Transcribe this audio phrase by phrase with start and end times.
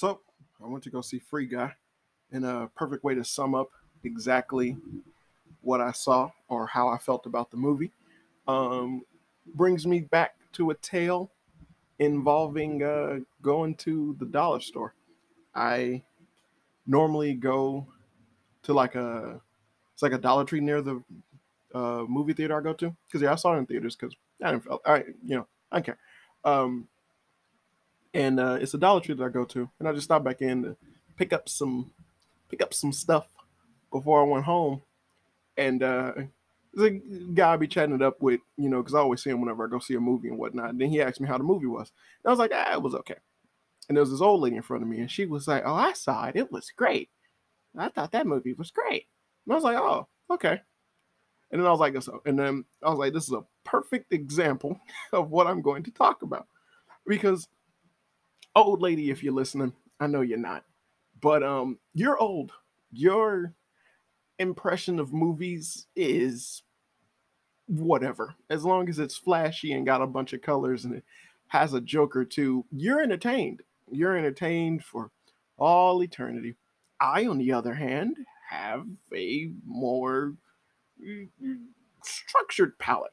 [0.00, 0.18] So
[0.64, 1.74] I went to go see Free Guy,
[2.32, 3.68] and a perfect way to sum up
[4.02, 4.78] exactly
[5.60, 7.92] what I saw or how I felt about the movie
[8.48, 9.02] um,
[9.54, 11.30] brings me back to a tale
[11.98, 14.94] involving uh, going to the dollar store.
[15.54, 16.02] I
[16.86, 17.86] normally go
[18.62, 19.38] to like a
[19.92, 21.02] it's like a Dollar Tree near the
[21.74, 24.52] uh, movie theater I go to because yeah I saw it in theaters because I
[24.52, 25.98] didn't feel I you know I don't care.
[26.42, 26.88] Um,
[28.14, 30.42] and uh, it's a Dollar Tree that I go to, and I just stopped back
[30.42, 30.76] in to
[31.16, 31.90] pick up some
[32.48, 33.28] pick up some stuff
[33.92, 34.82] before I went home,
[35.56, 36.12] and uh,
[36.74, 36.90] the
[37.34, 39.66] guy I be chatting it up with, you know, because I always see him whenever
[39.66, 40.70] I go see a movie and whatnot.
[40.70, 41.92] And then he asked me how the movie was,
[42.22, 43.16] and I was like, ah, it was okay.
[43.88, 45.74] And there was this old lady in front of me, and she was like, oh,
[45.74, 47.10] I saw it, it was great.
[47.76, 49.06] I thought that movie was great.
[49.46, 50.60] And I was like, oh, okay.
[51.50, 54.12] And then I was like, so, and then I was like, this is a perfect
[54.12, 54.80] example
[55.12, 56.46] of what I'm going to talk about
[57.06, 57.48] because
[58.54, 60.64] old lady, if you're listening, I know you're not,
[61.20, 62.52] but um, you're old.
[62.92, 63.54] Your
[64.38, 66.62] impression of movies is
[67.66, 71.04] whatever, as long as it's flashy and got a bunch of colors and it
[71.48, 72.64] has a joke or two.
[72.72, 73.62] You're entertained.
[73.90, 75.10] You're entertained for
[75.58, 76.56] all eternity.
[77.00, 78.16] I, on the other hand,
[78.48, 80.34] have a more
[82.02, 83.12] structured palette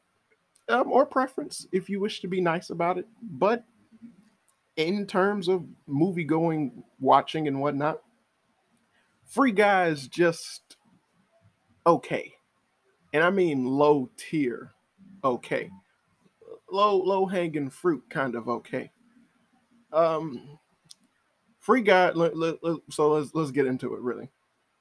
[0.70, 3.08] um, or preference if you wish to be nice about it.
[3.22, 3.64] But
[4.78, 8.02] in terms of movie going, watching, and whatnot,
[9.26, 10.78] Free Guy is just
[11.86, 12.34] okay.
[13.14, 14.72] And I mean low tier
[15.24, 15.70] okay.
[16.72, 18.92] Low low hanging fruit kind of okay.
[19.92, 20.60] Um
[21.60, 22.12] Free Guy
[22.90, 24.30] so let's let's get into it really.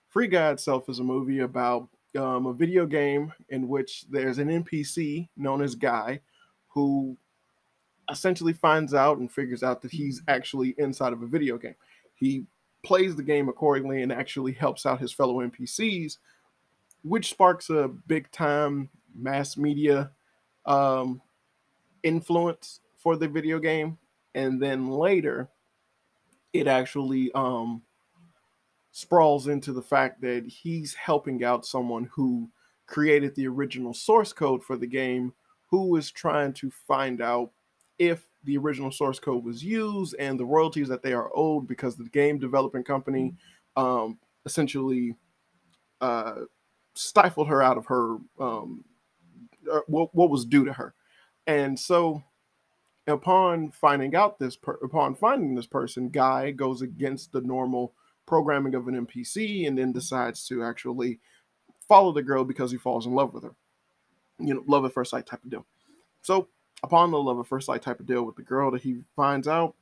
[0.09, 4.49] Free Guy itself is a movie about um, a video game in which there's an
[4.49, 6.21] NPC known as Guy
[6.69, 7.17] who
[8.11, 11.75] essentially finds out and figures out that he's actually inside of a video game.
[12.15, 12.47] He
[12.83, 16.19] plays the game accordingly and actually helps out his fellow NPCs,
[17.03, 20.11] which sparks a big time mass media
[20.67, 21.21] um,
[22.03, 23.99] influence for the video game.
[24.35, 25.49] And then later,
[26.53, 27.83] it actually um,
[28.93, 32.49] sprawls into the fact that he's helping out someone who
[32.87, 35.33] created the original source code for the game,
[35.69, 37.51] who is trying to find out
[37.99, 41.97] if the original source code was used and the royalties that they are owed because
[41.97, 43.35] the game developing company
[43.77, 45.17] um, essentially
[46.01, 46.37] uh,
[46.95, 48.85] stifled her out of her um,
[49.71, 50.95] uh, what, what was due to her.
[51.47, 52.23] And so
[53.07, 57.95] upon finding out this per- upon finding this person, Guy goes against the normal
[58.27, 61.21] programming of an NPC and then decides to actually
[61.89, 63.55] follow the girl because he falls in love with her.
[64.39, 65.67] You know, love at first sight type of deal.
[66.23, 66.49] So
[66.83, 69.49] upon the love at first sight type of deal with the girl that he finds
[69.49, 69.75] out,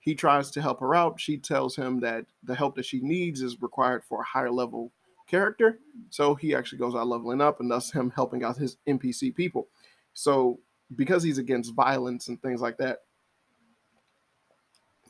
[0.00, 1.20] he tries to help her out.
[1.20, 4.92] She tells him that the help that she needs is required for a higher level
[5.26, 5.78] character.
[6.08, 9.68] So he actually goes out leveling up, and thus him helping out his NPC people.
[10.14, 10.58] So
[10.96, 13.00] because he's against violence and things like that,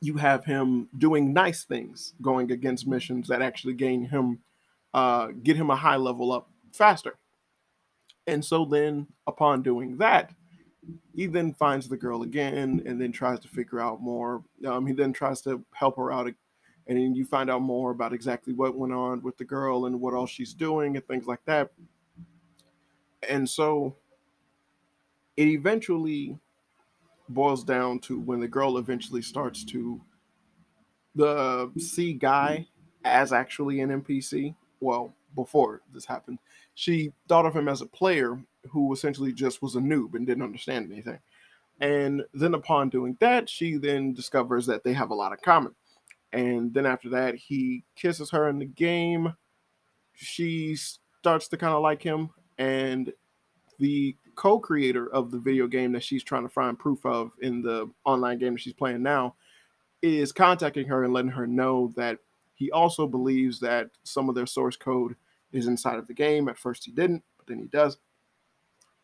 [0.03, 4.41] you have him doing nice things, going against missions that actually gain him,
[4.95, 7.19] uh, get him a high level up faster.
[8.27, 10.33] And so then, upon doing that,
[11.15, 14.43] he then finds the girl again and then tries to figure out more.
[14.67, 18.13] Um, he then tries to help her out, and then you find out more about
[18.13, 21.45] exactly what went on with the girl and what all she's doing and things like
[21.47, 21.71] that.
[23.29, 23.97] And so
[25.37, 26.39] it eventually
[27.29, 30.01] boils down to when the girl eventually starts to
[31.15, 32.67] the see guy
[33.05, 34.55] as actually an NPC.
[34.81, 36.39] Well, before this happened,
[36.75, 40.43] she thought of him as a player who essentially just was a noob and didn't
[40.43, 41.19] understand anything.
[41.81, 45.75] And then upon doing that, she then discovers that they have a lot in common.
[46.33, 49.35] And then after that, he kisses her in the game.
[50.15, 52.31] She starts to kind of like him.
[52.59, 53.13] And
[53.79, 57.63] the co creator of the video game that she's trying to find proof of in
[57.63, 59.35] the online game that she's playing now
[60.03, 62.19] is contacting her and letting her know that
[62.55, 65.17] he also believes that some of their source code
[65.53, 66.49] is inside of the game.
[66.49, 67.97] At first, he didn't, but then he does.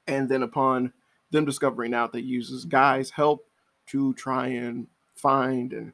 [0.07, 0.93] And then upon
[1.31, 3.47] them discovering out that uses Guy's help
[3.87, 5.93] to try and find and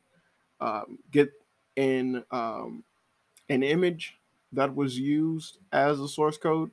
[0.60, 1.30] um, get
[1.76, 2.84] in um,
[3.48, 4.18] an image
[4.52, 6.70] that was used as a source code.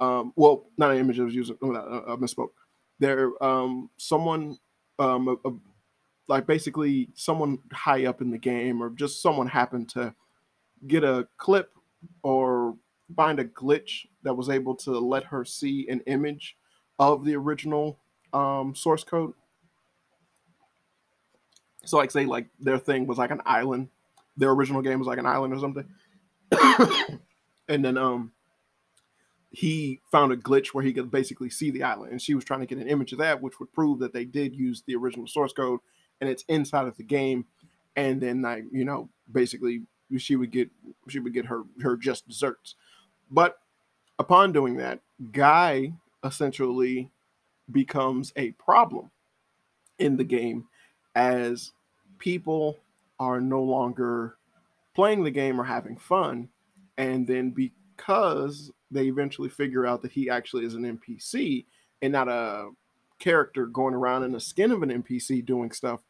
[0.00, 1.52] Um, well, not an image that was used.
[1.62, 2.50] Uh, I misspoke.
[2.98, 4.58] There, um, someone,
[4.98, 5.52] um, a, a,
[6.28, 10.14] like basically someone high up in the game, or just someone happened to
[10.86, 11.72] get a clip
[12.22, 12.76] or
[13.14, 16.56] find a glitch that was able to let her see an image
[17.00, 17.98] of the original
[18.32, 19.32] um, source code.
[21.84, 23.88] So, like, say, like their thing was like an island
[24.40, 25.84] their original game was like an island or something.
[27.68, 28.32] and then um
[29.52, 32.60] he found a glitch where he could basically see the island and she was trying
[32.60, 35.26] to get an image of that which would prove that they did use the original
[35.28, 35.78] source code
[36.20, 37.44] and it's inside of the game
[37.94, 39.82] and then like you know basically
[40.18, 40.68] she would get
[41.08, 42.74] she would get her her just desserts
[43.30, 43.58] but
[44.18, 45.00] upon doing that
[45.30, 45.92] guy
[46.24, 47.10] essentially
[47.70, 49.10] becomes a problem
[49.98, 50.66] in the game
[51.14, 51.72] as
[52.18, 52.78] people
[53.18, 54.36] are no longer
[54.94, 56.48] playing the game or having fun.
[56.98, 61.64] And then because they eventually figure out that he actually is an npc
[62.02, 62.70] and not a
[63.18, 66.00] character going around in the skin of an npc doing stuff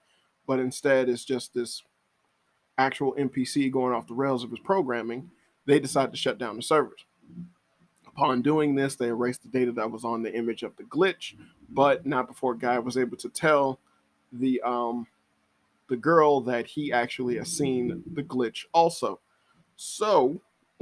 [0.47, 1.83] but instead it's just this
[2.79, 5.31] actual npc going off the rails of his programming
[5.67, 7.05] they decide to shut down the servers
[8.21, 11.35] upon doing this they erased the data that was on the image of the glitch
[11.71, 13.79] but not before guy was able to tell
[14.33, 15.07] the um
[15.91, 19.19] the girl that he actually has seen the glitch also.
[19.77, 20.41] So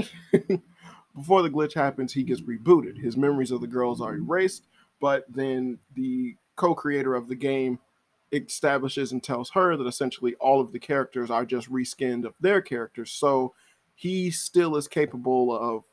[1.16, 3.02] before the glitch happens, he gets rebooted.
[3.02, 4.66] His memories of the girls are erased,
[5.00, 7.78] but then the co-creator of the game
[8.32, 12.60] establishes and tells her that essentially all of the characters are just reskinned of their
[12.60, 13.10] characters.
[13.10, 13.54] So
[13.94, 15.84] he still is capable of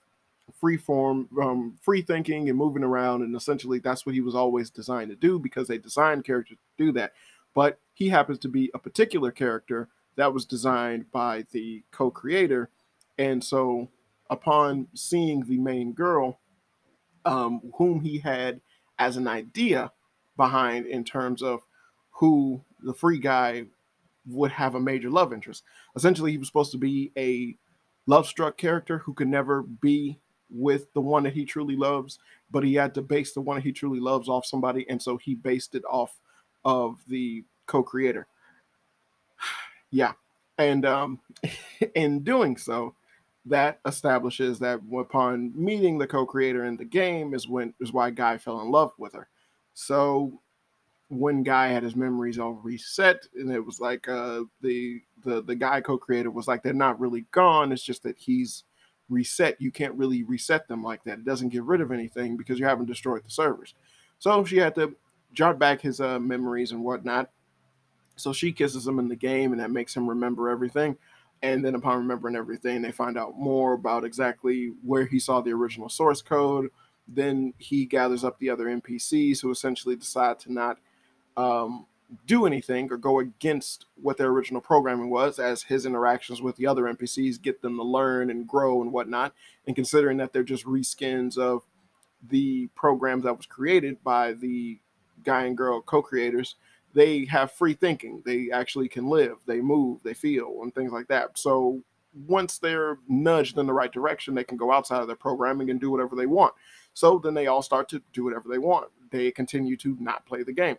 [0.54, 3.22] free form, um, free thinking and moving around.
[3.22, 6.86] And essentially that's what he was always designed to do because they designed characters to
[6.86, 7.14] do that
[7.56, 9.88] but he happens to be a particular character
[10.18, 12.70] that was designed by the co-creator
[13.18, 13.90] and so
[14.30, 16.40] upon seeing the main girl
[17.26, 18.62] um, whom he had
[19.00, 19.92] as an idea
[20.38, 21.62] behind in terms of
[22.12, 23.66] who the free guy
[24.28, 25.64] would have a major love interest
[25.96, 27.56] essentially he was supposed to be a
[28.06, 30.20] love struck character who could never be
[30.56, 32.20] with the one that he truly loves
[32.52, 35.18] but he had to base the one that he truly loves off somebody and so
[35.18, 36.20] he based it off
[36.66, 38.28] of the co-creator.
[39.92, 40.14] yeah,
[40.58, 41.20] and um,
[41.96, 42.96] in doing so,
[43.46, 48.38] that establishes that upon meeting the co-creator in the game is when is why Guy
[48.38, 49.28] fell in love with her.
[49.76, 50.42] So
[51.10, 55.56] when Guy had his memories all reset, and it was like uh, the the the
[55.56, 57.72] guy co-creator was like they're not really gone.
[57.72, 58.64] It's just that he's
[59.10, 59.60] reset.
[59.60, 61.20] You can't really reset them like that.
[61.20, 63.74] It doesn't get rid of anything because you haven't destroyed the servers.
[64.20, 64.96] So she had to
[65.34, 67.30] jot back his uh, memories and whatnot.
[68.16, 70.98] So she kisses him in the game, and that makes him remember everything.
[71.42, 75.52] And then, upon remembering everything, they find out more about exactly where he saw the
[75.52, 76.70] original source code.
[77.08, 80.80] Then he gathers up the other NPCs who essentially decide to not
[81.38, 81.86] um,
[82.28, 86.68] do anything or go against what their original programming was, as his interactions with the
[86.68, 89.34] other NPCs get them to learn and grow and whatnot.
[89.68, 91.64] And considering that they're just reskins of
[92.30, 94.80] the program that was created by the
[95.24, 96.56] guy and girl co-creators
[96.96, 98.24] they have free thinking.
[98.26, 99.36] They actually can live.
[99.46, 100.02] They move.
[100.02, 101.38] They feel and things like that.
[101.38, 101.82] So
[102.26, 105.82] once they're nudged in the right direction they can go outside of their programming and
[105.82, 106.54] do whatever they want.
[106.94, 108.90] So then they all start to do whatever they want.
[109.12, 110.78] They continue to not play the game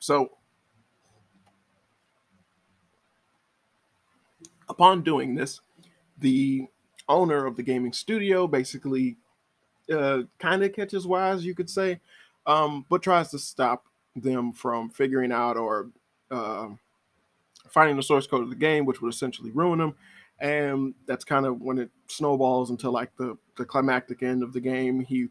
[0.00, 0.32] so
[4.68, 5.60] upon doing this
[6.18, 6.66] the
[7.08, 9.16] owner of the gaming studio basically
[9.92, 12.00] uh, kind of catches wise you could say
[12.46, 13.84] um, but tries to stop
[14.16, 15.90] them from figuring out or
[16.30, 16.68] uh,
[17.68, 19.94] finding the source code of the game, which would essentially ruin them.
[20.40, 24.60] And that's kind of when it snowballs until like the, the climactic end of the
[24.60, 25.00] game.
[25.00, 25.28] He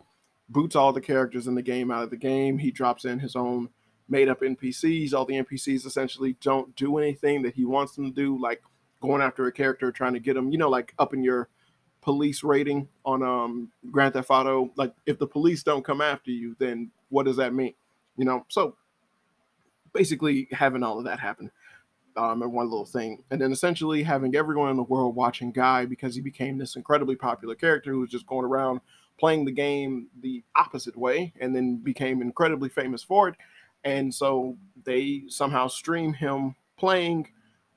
[0.50, 2.58] boots all the characters in the game out of the game.
[2.58, 3.70] He drops in his own
[4.10, 5.13] made up NPCs.
[5.13, 8.62] All the NPCs essentially don't do anything that he wants them to do, like
[9.01, 11.50] going after a character, trying to get them, you know, like up in your
[12.01, 14.72] police rating on um Grand Theft Auto.
[14.75, 17.74] Like if the police don't come after you, then what does that mean?
[18.18, 18.75] You know, so
[19.94, 21.51] basically having all of that happen
[22.18, 25.86] um, and one little thing, and then essentially having everyone in the world watching Guy
[25.86, 28.82] because he became this incredibly popular character who was just going around
[29.20, 33.36] playing the game the opposite way, and then became incredibly famous for it.
[33.83, 37.27] And so they somehow stream him playing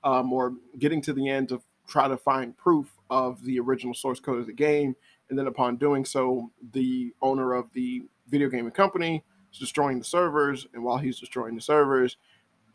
[0.04, 4.20] um, or getting to the end to try to find proof of the original source
[4.20, 4.96] code of the game.
[5.30, 10.04] And then upon doing so, the owner of the video gaming company is destroying the
[10.04, 12.16] servers, and while he's destroying the servers,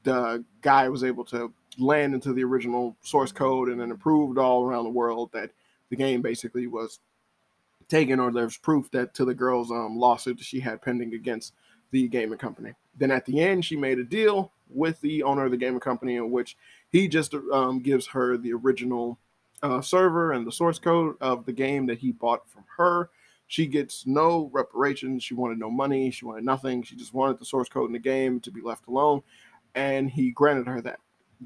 [0.03, 4.63] the guy was able to land into the original source code and then approved all
[4.63, 5.51] around the world that
[5.89, 6.99] the game basically was
[7.87, 11.53] taken, or there's proof that to the girl's um, lawsuit that she had pending against
[11.91, 12.73] the gaming company.
[12.97, 16.15] Then at the end, she made a deal with the owner of the gaming company
[16.15, 16.57] in which
[16.89, 19.17] he just um, gives her the original
[19.63, 23.09] uh, server and the source code of the game that he bought from her
[23.47, 25.23] she gets no reparations.
[25.23, 26.11] She wanted no money.
[26.11, 26.83] She wanted nothing.
[26.83, 29.23] She just wanted the source code in the game to be left alone.
[29.73, 30.99] And he granted her that.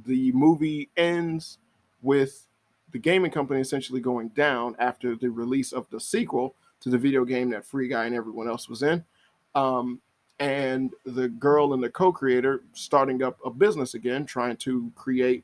[0.06, 1.60] The movie ends
[2.02, 2.48] with
[2.92, 7.24] the gaming company essentially going down after the release of the sequel to the video
[7.24, 9.06] game that Free Guy and everyone else was in.
[9.54, 10.02] Um,
[10.42, 15.44] and the girl and the co-creator starting up a business again, trying to create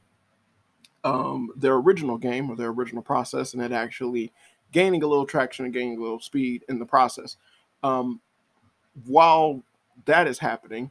[1.03, 4.33] um, their original game or their original process, and it actually
[4.71, 7.37] gaining a little traction and gaining a little speed in the process.
[7.83, 8.19] Um,
[9.05, 9.61] while
[10.05, 10.89] that is happening,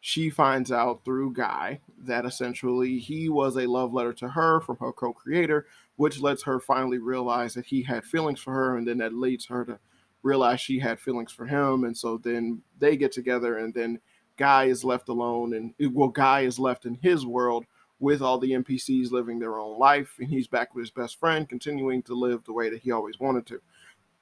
[0.00, 4.78] she finds out through Guy that essentially he was a love letter to her from
[4.78, 8.76] her co creator, which lets her finally realize that he had feelings for her.
[8.76, 9.78] And then that leads her to
[10.22, 11.84] realize she had feelings for him.
[11.84, 14.00] And so then they get together, and then
[14.36, 15.54] Guy is left alone.
[15.54, 17.64] And well, Guy is left in his world
[18.00, 20.14] with all the NPCs living their own life.
[20.18, 23.18] And he's back with his best friend, continuing to live the way that he always
[23.18, 23.60] wanted to.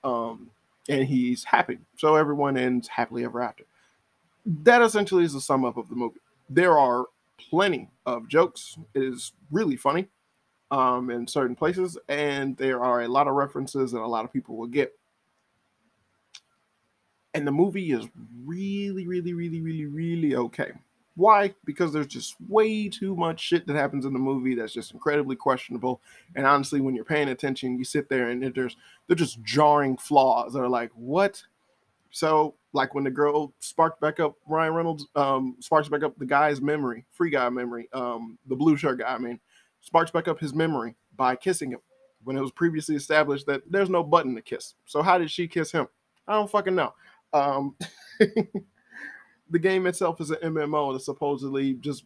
[0.03, 0.51] Um,
[0.89, 1.79] and he's happy.
[1.97, 3.65] So everyone ends happily ever after
[4.47, 6.21] that essentially is the sum up of the movie.
[6.49, 7.07] There are
[7.39, 8.79] plenty of jokes.
[8.95, 10.07] It is really funny
[10.71, 14.33] um, in certain places, and there are a lot of references that a lot of
[14.33, 14.97] people will get.
[17.37, 18.07] And the movie is
[18.45, 20.73] really, really, really, really, really okay.
[21.17, 21.55] Why?
[21.65, 25.37] Because there's just way too much shit that happens in the movie that's just incredibly
[25.37, 26.01] questionable.
[26.35, 28.77] And honestly, when you're paying attention, you sit there and there's
[29.07, 31.43] they're just jarring flaws that are like, what?
[32.11, 36.27] So like when the girl sparked back up Ryan Reynolds, um, sparks back up the
[36.27, 39.41] guy's memory, free guy memory, um, the blue shirt guy, I mean,
[39.81, 41.81] sparks back up his memory by kissing him
[42.25, 44.75] when it was previously established that there's no button to kiss.
[44.85, 45.89] So how did she kiss him?
[46.29, 46.93] I don't fucking know.
[47.37, 47.77] Um,
[49.51, 52.05] the game itself is an MMO that's supposedly just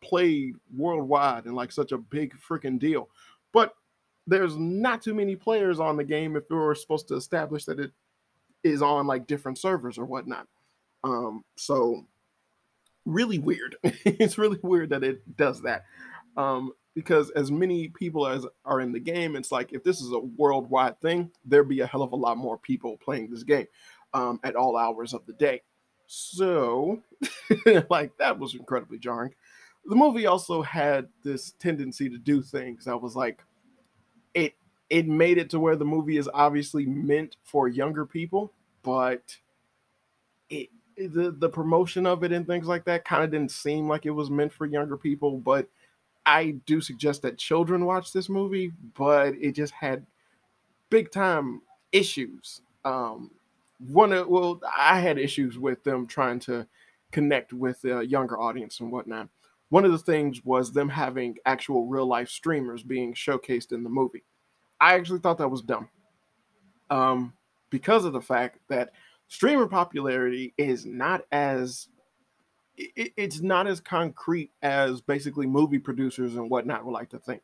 [0.00, 3.08] played worldwide and like such a big freaking deal.
[3.52, 3.74] But
[4.26, 7.78] there's not too many players on the game if we were supposed to establish that
[7.78, 7.92] it
[8.64, 10.46] is on like different servers or whatnot.
[11.04, 12.06] Um, so
[13.04, 13.76] really weird.
[13.82, 15.84] it's really weird that it does that.
[16.36, 20.12] Um, because as many people as are in the game, it's like if this is
[20.12, 23.66] a worldwide thing, there'd be a hell of a lot more people playing this game
[24.14, 25.62] um, at all hours of the day.
[26.06, 27.02] So,
[27.90, 29.34] like that was incredibly jarring.
[29.86, 33.42] The movie also had this tendency to do things that was like
[34.34, 34.54] it
[34.90, 38.52] it made it to where the movie is obviously meant for younger people,
[38.82, 39.38] but
[40.50, 44.06] it the the promotion of it and things like that kind of didn't seem like
[44.06, 45.38] it was meant for younger people.
[45.38, 45.68] But
[46.26, 50.06] I do suggest that children watch this movie, but it just had
[50.90, 52.60] big time issues.
[52.84, 53.30] Um,
[53.88, 56.66] one of well, I had issues with them trying to
[57.10, 59.28] connect with a younger audience and whatnot.
[59.68, 63.90] One of the things was them having actual real life streamers being showcased in the
[63.90, 64.24] movie.
[64.80, 65.88] I actually thought that was dumb.
[66.90, 67.32] Um,
[67.70, 68.92] because of the fact that
[69.28, 71.88] streamer popularity is not as
[72.76, 77.42] it, it's not as concrete as basically movie producers and whatnot would like to think.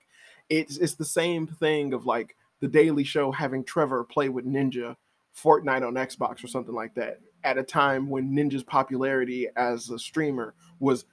[0.51, 4.97] It's it's the same thing of like the Daily Show having Trevor play with Ninja
[5.37, 9.99] Fortnite on Xbox or something like that at a time when Ninja's popularity as a
[9.99, 11.05] streamer was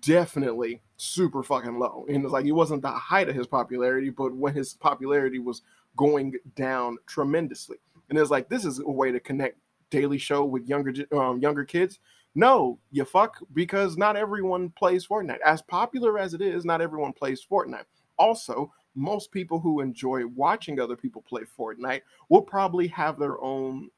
[0.00, 2.06] definitely super fucking low.
[2.08, 5.62] And it's like it wasn't the height of his popularity, but when his popularity was
[5.96, 7.76] going down tremendously.
[8.08, 9.58] And it's like this is a way to connect
[9.90, 11.98] Daily Show with younger um, younger kids.
[12.34, 15.38] No, you fuck, because not everyone plays Fortnite.
[15.46, 17.84] As popular as it is, not everyone plays Fortnite.
[18.18, 23.90] Also, most people who enjoy watching other people play Fortnite will probably have their own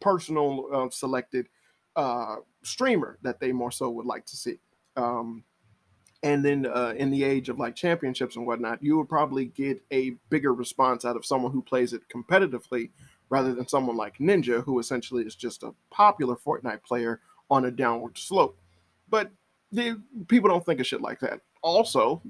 [0.00, 1.48] personal uh, selected
[1.96, 4.58] uh, streamer that they more so would like to see.
[4.96, 5.44] Um,
[6.22, 9.82] and then uh, in the age of like championships and whatnot, you would probably get
[9.92, 12.90] a bigger response out of someone who plays it competitively
[13.28, 17.20] rather than someone like Ninja, who essentially is just a popular Fortnite player
[17.50, 18.58] on a downward slope.
[19.10, 19.30] But
[19.70, 19.94] they,
[20.28, 21.40] people don't think of shit like that.
[21.62, 22.22] Also,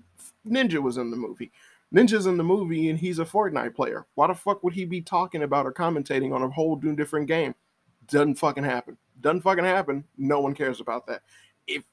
[0.46, 1.52] Ninja was in the movie.
[1.94, 4.06] Ninja's in the movie and he's a Fortnite player.
[4.14, 7.54] Why the fuck would he be talking about or commentating on a whole different game?
[8.08, 8.96] Doesn't fucking happen.
[9.20, 10.04] Doesn't fucking happen.
[10.18, 11.22] No one cares about that.
[11.68, 11.84] If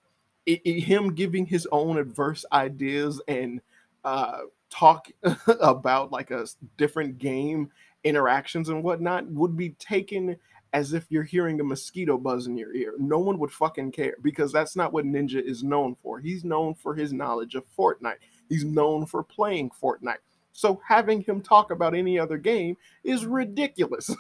[0.48, 3.62] it, it, him giving his own adverse ideas and
[4.04, 4.40] uh,
[4.72, 5.08] talk
[5.48, 7.70] about like a different game
[8.04, 10.36] interactions and whatnot would be taken
[10.74, 12.94] as if you're hearing a mosquito buzz in your ear.
[12.98, 16.20] No one would fucking care because that's not what Ninja is known for.
[16.20, 18.16] He's known for his knowledge of Fortnite.
[18.52, 20.18] He's known for playing Fortnite.
[20.52, 24.14] So having him talk about any other game is ridiculous.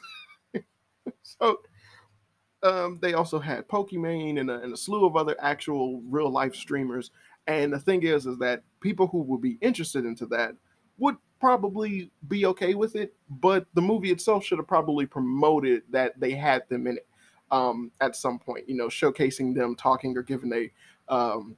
[1.23, 1.59] so
[2.63, 6.55] um, they also had Pokimane and a, and a slew of other actual real life
[6.55, 7.11] streamers.
[7.47, 10.53] And the thing is, is that people who would be interested into that
[10.97, 16.17] would probably be okay with it, but the movie itself should have probably promoted that
[16.19, 17.07] they had them in it
[17.51, 18.69] um, at some point.
[18.69, 21.57] You know, showcasing them talking or giving a um,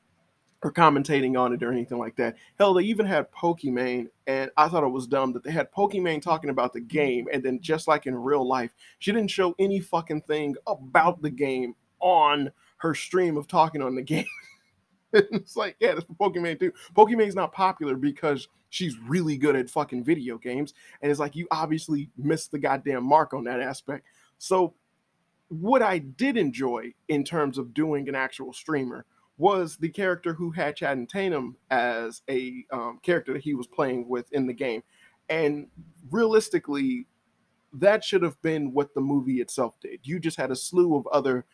[0.63, 2.37] or commentating on it or anything like that.
[2.57, 6.21] Hell, they even had Pokimane, and I thought it was dumb that they had Pokimane
[6.21, 9.81] talking about the game, and then just like in real life, she didn't show any
[9.81, 14.25] fucking thing about the game on her stream of talking on the game.
[15.13, 16.71] it's like, yeah, that's for Pokimane too.
[16.95, 21.45] Pokimane's not popular because she's really good at fucking video games, and it's like you
[21.51, 24.05] obviously missed the goddamn mark on that aspect.
[24.37, 24.73] So,
[25.49, 29.05] what I did enjoy in terms of doing an actual streamer
[29.37, 34.07] was the character who had Channing Tatum as a um, character that he was playing
[34.07, 34.83] with in the game.
[35.29, 35.67] And
[36.11, 37.07] realistically,
[37.73, 40.01] that should have been what the movie itself did.
[40.03, 41.45] You just had a slew of other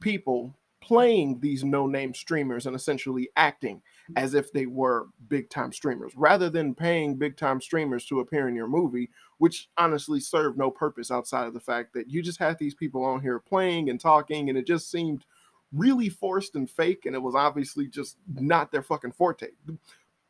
[0.00, 3.82] people playing these no name streamers and essentially acting
[4.16, 8.48] as if they were big time streamers rather than paying big time streamers to appear
[8.48, 12.38] in your movie, which honestly served no purpose outside of the fact that you just
[12.38, 15.24] had these people on here playing and talking, and it just seemed
[15.72, 19.48] really forced and fake, and it was obviously just not their fucking forte.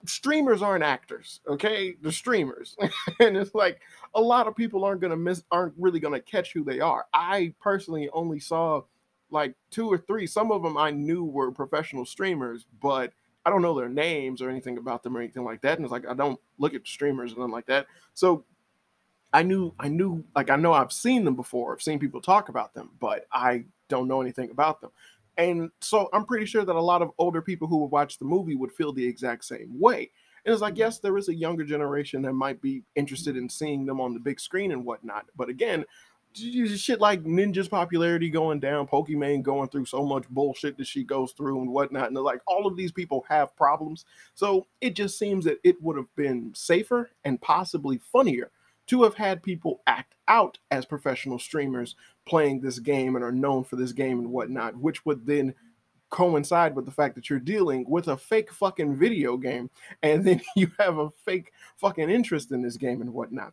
[0.06, 1.94] Streamers aren't actors, okay?
[2.02, 2.76] The streamers,
[3.20, 3.80] and it's like
[4.14, 7.06] a lot of people aren't gonna miss, aren't really gonna catch who they are.
[7.12, 8.82] I personally only saw
[9.30, 10.26] like two or three.
[10.26, 13.12] Some of them I knew were professional streamers, but
[13.44, 15.78] I don't know their names or anything about them or anything like that.
[15.78, 17.86] And it's like I don't look at streamers and nothing like that.
[18.14, 18.44] So
[19.32, 21.72] I knew I knew like I know I've seen them before.
[21.72, 24.90] I've seen people talk about them, but I don't know anything about them.
[25.40, 28.24] And so I'm pretty sure that a lot of older people who would watch the
[28.26, 30.10] movie would feel the exact same way.
[30.44, 30.80] And it's like, mm-hmm.
[30.80, 34.20] yes, there is a younger generation that might be interested in seeing them on the
[34.20, 35.26] big screen and whatnot.
[35.36, 35.84] But again,
[36.34, 41.32] shit like Ninja's popularity going down, Pokimane going through so much bullshit that she goes
[41.32, 42.08] through and whatnot.
[42.08, 44.04] And like all of these people have problems.
[44.34, 48.50] So it just seems that it would have been safer and possibly funnier
[48.90, 51.94] to have had people act out as professional streamers
[52.26, 55.54] playing this game and are known for this game and whatnot, which would then
[56.10, 59.70] coincide with the fact that you're dealing with a fake fucking video game
[60.02, 63.52] and then you have a fake fucking interest in this game and whatnot.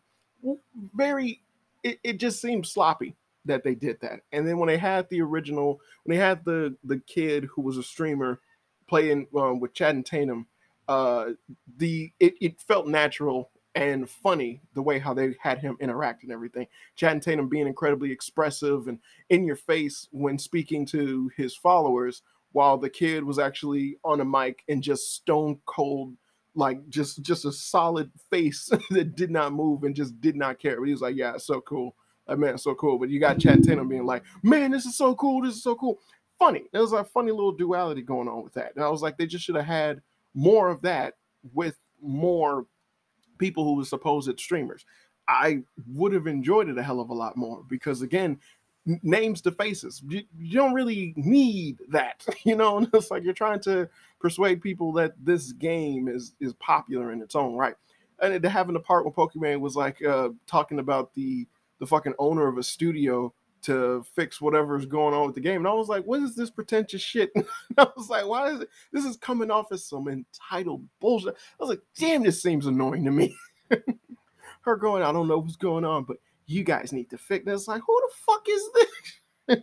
[0.96, 1.40] Very,
[1.84, 4.22] it, it just seems sloppy that they did that.
[4.32, 7.78] And then when they had the original, when they had the the kid who was
[7.78, 8.40] a streamer
[8.88, 10.48] playing um, with Channing Tatum,
[10.88, 11.30] uh,
[11.78, 16.32] the it, it felt natural and funny the way how they had him interact and
[16.32, 16.66] everything.
[16.96, 18.98] Channing Tatum being incredibly expressive and
[19.30, 24.26] in your face when speaking to his followers, while the kid was actually on a
[24.26, 26.16] mic and just stone cold,
[26.56, 30.80] like just just a solid face that did not move and just did not care.
[30.80, 31.96] But he was like, "Yeah, it's so cool."
[32.28, 32.98] That man, so cool.
[32.98, 35.44] But you got Channing Tatum being like, "Man, this is so cool.
[35.44, 36.00] This is so cool."
[36.40, 36.64] Funny.
[36.72, 39.28] There was a funny little duality going on with that, and I was like, they
[39.28, 40.02] just should have had
[40.34, 41.14] more of that
[41.54, 42.66] with more
[43.38, 44.86] people who were supposed streamers.
[45.28, 48.40] I would have enjoyed it a hell of a lot more because again,
[49.04, 50.02] names to faces.
[50.08, 52.78] You, you, don't really need that, you know.
[52.78, 57.22] And it's like you're trying to persuade people that this game is is popular in
[57.22, 57.76] its own right.
[58.20, 61.46] And to having the part where Pokimane was like uh, talking about the
[61.80, 65.58] the fucking owner of a studio to fix whatever's going on with the game.
[65.58, 67.32] And I was like, what is this pretentious shit?
[67.78, 68.70] I was like, why is it?
[68.92, 71.36] This is coming off as some entitled bullshit.
[71.36, 73.36] I was like, damn, this seems annoying to me.
[74.62, 77.68] Her going, I don't know what's going on, but you guys need to fix this.
[77.68, 79.58] Like, who the fuck is this?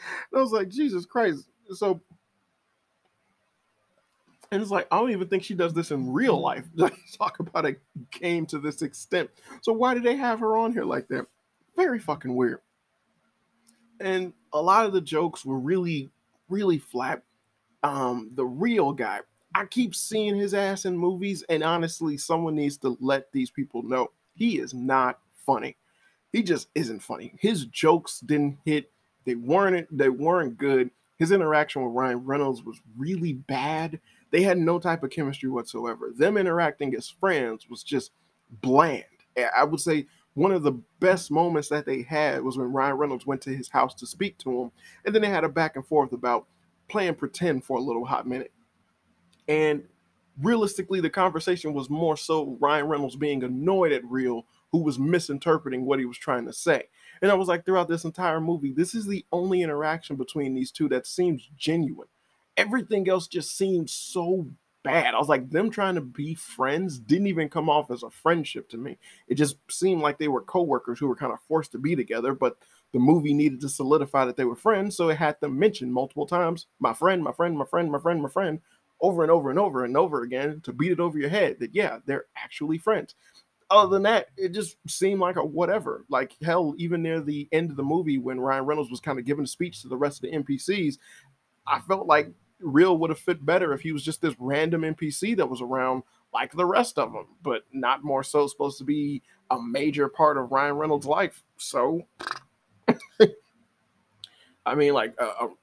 [0.34, 1.48] I was like, Jesus Christ.
[1.74, 2.00] So,
[4.50, 6.64] and it's like, I don't even think she does this in real life.
[6.74, 7.76] Like, talk about a
[8.12, 9.30] game to this extent.
[9.62, 11.26] So, why do they have her on here like that?
[11.76, 12.60] Very fucking weird
[14.00, 16.10] and a lot of the jokes were really,
[16.48, 17.22] really flat.
[17.82, 19.20] Um, the real guy,
[19.54, 23.82] I keep seeing his ass in movies, and honestly, someone needs to let these people
[23.82, 25.76] know he is not funny.
[26.32, 27.34] He just isn't funny.
[27.38, 28.90] His jokes didn't hit.
[29.24, 29.86] They weren't.
[29.96, 30.90] They weren't good.
[31.18, 33.98] His interaction with Ryan Reynolds was really bad.
[34.30, 36.12] They had no type of chemistry whatsoever.
[36.16, 38.12] Them interacting as friends was just
[38.62, 39.04] bland.
[39.56, 40.06] I would say
[40.38, 43.68] one of the best moments that they had was when Ryan Reynolds went to his
[43.68, 44.72] house to speak to him,
[45.04, 46.46] and then they had a back and forth about
[46.88, 48.52] playing pretend for a little hot minute.
[49.48, 49.82] And
[50.40, 55.84] realistically, the conversation was more so Ryan Reynolds being annoyed at Real, who was misinterpreting
[55.84, 56.84] what he was trying to say.
[57.20, 60.70] And I was like, throughout this entire movie, this is the only interaction between these
[60.70, 62.08] two that seems genuine.
[62.56, 64.46] Everything else just seems so
[64.82, 65.14] bad.
[65.14, 68.68] I was like, them trying to be friends didn't even come off as a friendship
[68.70, 68.98] to me.
[69.26, 72.34] It just seemed like they were coworkers who were kind of forced to be together,
[72.34, 72.56] but
[72.92, 76.26] the movie needed to solidify that they were friends, so it had them mention multiple
[76.26, 78.60] times, my friend, my friend, my friend, my friend, my friend,
[79.00, 81.74] over and over and over and over again to beat it over your head that
[81.74, 83.14] yeah, they're actually friends.
[83.70, 86.04] Other than that, it just seemed like a whatever.
[86.08, 89.26] Like hell, even near the end of the movie when Ryan Reynolds was kind of
[89.26, 90.96] giving a speech to the rest of the NPCs,
[91.66, 95.36] I felt like real would have fit better if he was just this random NPC
[95.36, 99.22] that was around like the rest of them, but not more so supposed to be
[99.50, 101.42] a major part of Ryan Reynolds' life.
[101.56, 102.06] So,
[104.66, 105.14] I mean, like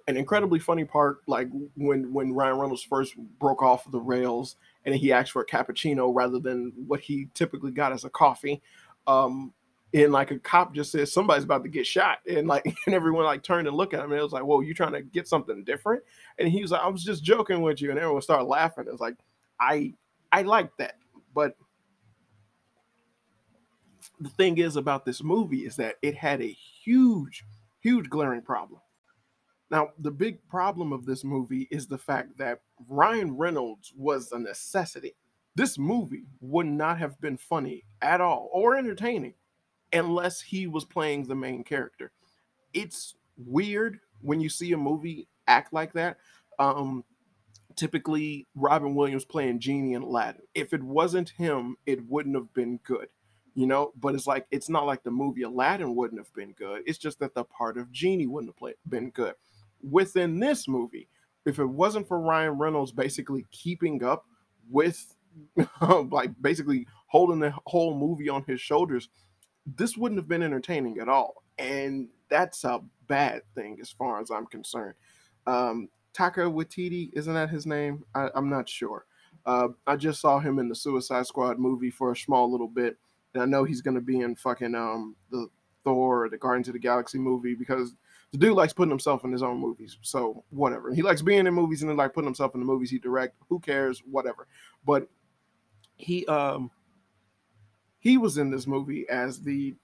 [0.07, 4.55] an incredibly funny part, like when when Ryan Reynolds first broke off the rails
[4.85, 8.61] and he asked for a cappuccino rather than what he typically got as a coffee.
[9.05, 9.53] Um,
[9.93, 13.23] and like a cop just says somebody's about to get shot, and like and everyone
[13.23, 15.27] like turned and looked at him, and it was like, "Whoa, you trying to get
[15.27, 16.03] something different?"
[16.37, 18.85] And he was like, "I was just joking with you," and everyone started laughing.
[18.87, 19.15] It's like,
[19.59, 19.93] I
[20.31, 20.95] I like that,
[21.33, 21.55] but
[24.19, 26.51] the thing is about this movie is that it had a
[26.83, 27.43] huge,
[27.81, 28.81] huge glaring problem.
[29.71, 34.39] Now, the big problem of this movie is the fact that Ryan Reynolds was a
[34.39, 35.15] necessity.
[35.55, 39.33] This movie would not have been funny at all or entertaining
[39.93, 42.11] unless he was playing the main character.
[42.73, 46.17] It's weird when you see a movie act like that.
[46.59, 47.03] Um,
[47.75, 50.41] typically, Robin Williams playing Genie in Aladdin.
[50.53, 53.07] If it wasn't him, it wouldn't have been good
[53.55, 56.83] you know but it's like it's not like the movie aladdin wouldn't have been good
[56.85, 59.33] it's just that the part of genie wouldn't have played, been good
[59.89, 61.07] within this movie
[61.45, 64.25] if it wasn't for ryan reynolds basically keeping up
[64.69, 65.15] with
[66.09, 69.09] like basically holding the whole movie on his shoulders
[69.77, 74.29] this wouldn't have been entertaining at all and that's a bad thing as far as
[74.31, 74.95] i'm concerned
[75.47, 78.03] um Taika Waititi, isn't that his name?
[78.15, 79.05] I, am not sure.
[79.45, 82.97] Uh, I just saw him in the Suicide Squad movie for a small little bit.
[83.33, 85.47] And I know he's going to be in fucking um the
[85.83, 87.95] Thor, the Guardians of the Galaxy movie because
[88.31, 89.97] the dude likes putting himself in his own movies.
[90.01, 90.93] So whatever.
[90.93, 93.35] He likes being in movies and then like putting himself in the movies he direct.
[93.49, 94.01] Who cares?
[94.09, 94.47] Whatever.
[94.85, 95.07] But
[95.97, 96.71] he um
[97.99, 99.75] he was in this movie as the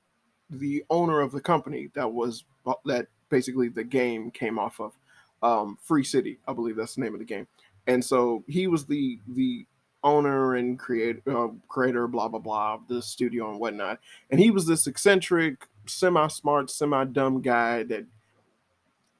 [0.49, 2.45] the owner of the company that was
[2.85, 4.93] that basically the game came off of
[5.41, 7.47] um Free City, I believe that's the name of the game.
[7.87, 9.65] And so he was the the
[10.03, 13.99] owner and create, uh, creator, blah blah blah, of the studio and whatnot.
[14.29, 18.05] And he was this eccentric, semi-smart, semi-dumb guy that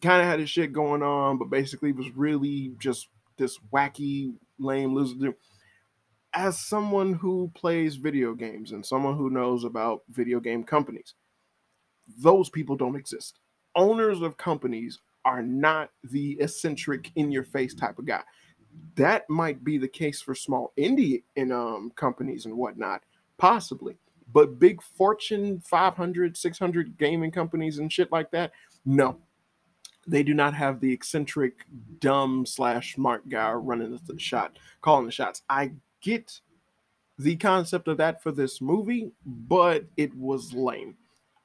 [0.02, 4.96] kind of had his shit going on, but basically was really just this wacky, lame
[4.96, 5.36] loser.
[6.34, 11.14] As someone who plays video games and someone who knows about video game companies,
[12.18, 13.38] those people don't exist.
[13.76, 18.22] Owners of companies are not the eccentric, in your face type of guy
[18.96, 23.04] that might be the case for small indie in um, companies and whatnot,
[23.38, 23.98] possibly.
[24.34, 28.52] But big Fortune 500, 600 gaming companies and shit like that,
[28.86, 29.18] no,
[30.08, 31.66] they do not have the eccentric,
[32.00, 35.42] dumb slash smart guy running the shot, calling the shots.
[35.50, 36.40] I get
[37.18, 40.96] the concept of that for this movie, but it was lame.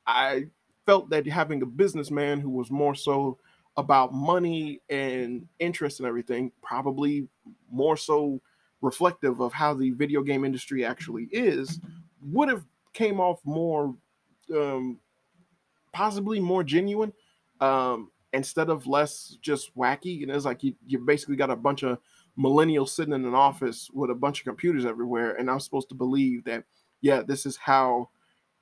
[0.06, 0.46] I
[0.86, 3.38] felt that having a businessman who was more so
[3.76, 7.28] about money and interest and everything, probably
[7.70, 8.40] more so
[8.80, 11.80] reflective of how the video game industry actually is,
[12.22, 13.94] would have came off more
[14.54, 14.98] um,
[15.92, 17.12] possibly more genuine
[17.60, 20.22] um, instead of less just wacky.
[20.22, 21.98] And it's like you, you basically got a bunch of
[22.38, 25.94] millennials sitting in an office with a bunch of computers everywhere, and I'm supposed to
[25.94, 26.64] believe that
[27.00, 28.08] yeah, this is how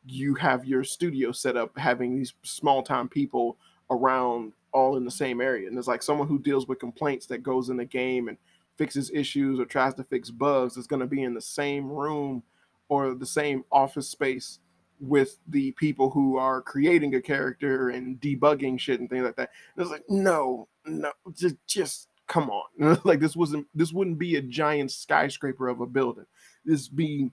[0.07, 3.57] you have your studio set up, having these small time people
[3.91, 5.69] around all in the same area.
[5.69, 8.37] And it's like someone who deals with complaints that goes in the game and
[8.77, 12.43] fixes issues or tries to fix bugs is going to be in the same room
[12.89, 14.59] or the same office space
[15.01, 19.51] with the people who are creating a character and debugging shit and things like that.
[19.77, 22.99] And it's like, no, no, just just come on.
[23.05, 26.27] like this wasn't this wouldn't be a giant skyscraper of a building.
[26.65, 27.31] This be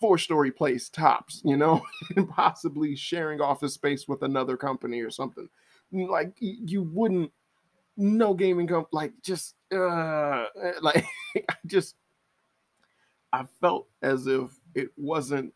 [0.00, 1.82] four story place tops, you know,
[2.16, 5.48] and possibly sharing office space with another company or something
[5.92, 7.32] like you wouldn't
[7.96, 10.44] no gaming come like just uh
[10.82, 11.04] like
[11.36, 11.96] I just
[13.32, 15.52] I felt as if it wasn't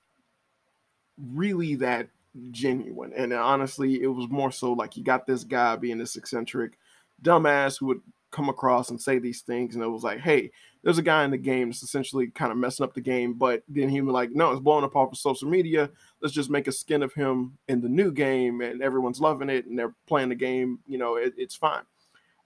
[1.18, 2.08] really that
[2.50, 3.12] genuine.
[3.16, 6.78] And honestly, it was more so like you got this guy being this eccentric
[7.22, 8.00] dumbass who would
[8.34, 10.50] come across and say these things, and it was like, hey,
[10.82, 13.62] there's a guy in the game that's essentially kind of messing up the game, but
[13.68, 15.88] then he was like, no, it's blowing up off of social media.
[16.20, 19.66] Let's just make a skin of him in the new game, and everyone's loving it,
[19.66, 20.80] and they're playing the game.
[20.86, 21.84] You know, it, it's fine,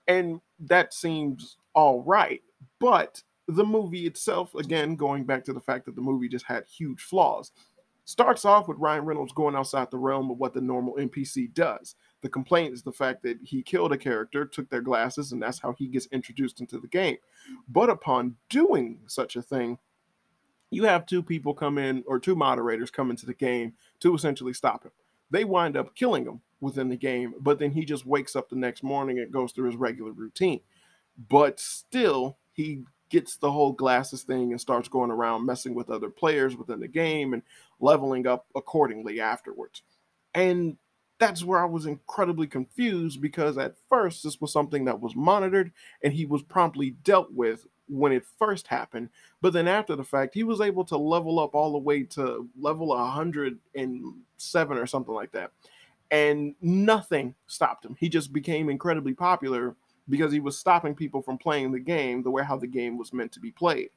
[0.06, 2.42] and that seems all right.
[2.78, 6.64] But the movie itself, again, going back to the fact that the movie just had
[6.66, 7.52] huge flaws,
[8.04, 11.94] starts off with Ryan Reynolds going outside the realm of what the normal NPC does.
[12.20, 15.60] The complaint is the fact that he killed a character, took their glasses, and that's
[15.60, 17.16] how he gets introduced into the game.
[17.68, 19.78] But upon doing such a thing,
[20.70, 24.52] you have two people come in, or two moderators come into the game to essentially
[24.52, 24.92] stop him.
[25.30, 28.56] They wind up killing him within the game, but then he just wakes up the
[28.56, 30.60] next morning and goes through his regular routine.
[31.28, 36.10] but still he gets the whole glasses thing and starts going around messing with other
[36.10, 37.42] players within the game and
[37.80, 39.82] leveling up accordingly afterwards.
[40.34, 40.76] And
[41.18, 45.72] that's where I was incredibly confused because at first this was something that was monitored
[46.02, 49.08] and he was promptly dealt with when it first happened.
[49.40, 52.48] But then after the fact, he was able to level up all the way to
[52.58, 55.52] level 107 or something like that.
[56.10, 57.96] And nothing stopped him.
[57.98, 59.76] He just became incredibly popular
[60.08, 63.12] because he was stopping people from playing the game the way how the game was
[63.12, 63.90] meant to be played.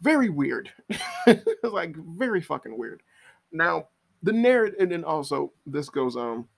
[0.00, 0.70] Very weird.
[1.62, 3.02] like very fucking weird.
[3.52, 3.88] Now,
[4.22, 6.48] the narrative and then also this goes um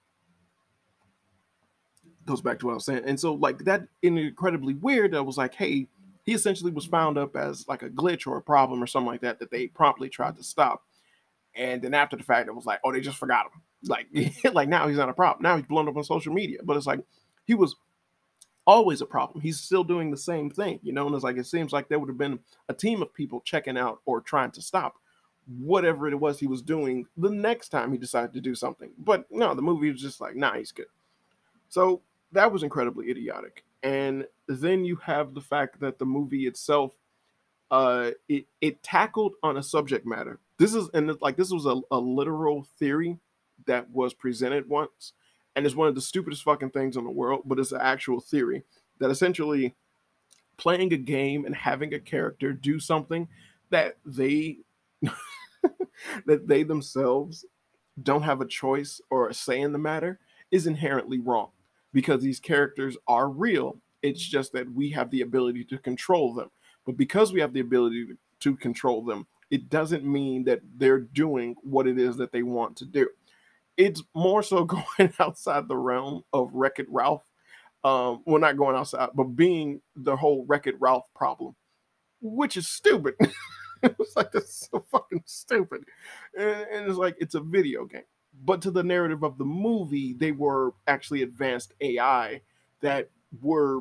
[2.27, 3.03] goes back to what I was saying.
[3.05, 5.89] And so like that incredibly weird that was like, hey,
[6.25, 9.23] he essentially was found up as like a glitch or a problem or something like
[9.23, 10.83] that that they promptly tried to stop.
[11.55, 13.63] And then after the fact, it was like, oh, they just forgot him.
[13.85, 14.07] Like,
[14.55, 15.43] like now he's not a problem.
[15.43, 16.59] Now he's blown up on social media.
[16.63, 17.01] But it's like
[17.45, 17.75] he was
[18.67, 19.41] always a problem.
[19.41, 21.07] He's still doing the same thing, you know.
[21.07, 23.77] And it's like it seems like there would have been a team of people checking
[23.77, 24.95] out or trying to stop
[25.47, 28.91] whatever it was he was doing the next time he decided to do something.
[28.99, 30.87] But no, the movie was just like, nah, he's good.
[31.69, 32.03] So
[32.33, 33.65] that was incredibly idiotic.
[33.83, 36.93] And then you have the fact that the movie itself,
[37.71, 40.39] uh, it it tackled on a subject matter.
[40.59, 43.19] This is and like this was a, a literal theory
[43.67, 45.15] that was presented once,
[45.57, 48.21] and it's one of the stupidest fucking things in the world, but it's an actual
[48.21, 48.63] theory
[48.99, 49.75] that essentially
[50.57, 53.27] playing a game and having a character do something
[53.71, 54.59] that they
[56.27, 57.45] that they themselves
[58.03, 60.19] don't have a choice or a say in the matter
[60.51, 61.51] is inherently wrong
[61.93, 63.79] because these characters are real.
[64.03, 66.51] It's just that we have the ability to control them.
[66.85, 68.07] But because we have the ability
[68.41, 72.77] to control them, it doesn't mean that they're doing what it is that they want
[72.79, 73.09] to do.
[73.77, 74.65] It's more so
[74.99, 77.25] going outside the realm of Wreck It Ralph.
[77.85, 81.55] Um, well, not going outside, but being the whole Wreck It Ralph problem,
[82.21, 83.15] which is stupid.
[83.93, 85.85] it was like that's so fucking stupid,
[86.39, 88.03] and, and it's like it's a video game.
[88.45, 92.41] But to the narrative of the movie, they were actually advanced AI
[92.81, 93.11] that
[93.43, 93.81] were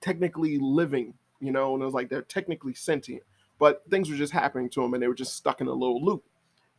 [0.00, 3.22] technically living, you know, and it was like they're technically sentient,
[3.58, 6.04] but things were just happening to them and they were just stuck in a little
[6.04, 6.24] loop.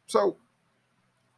[0.07, 0.37] So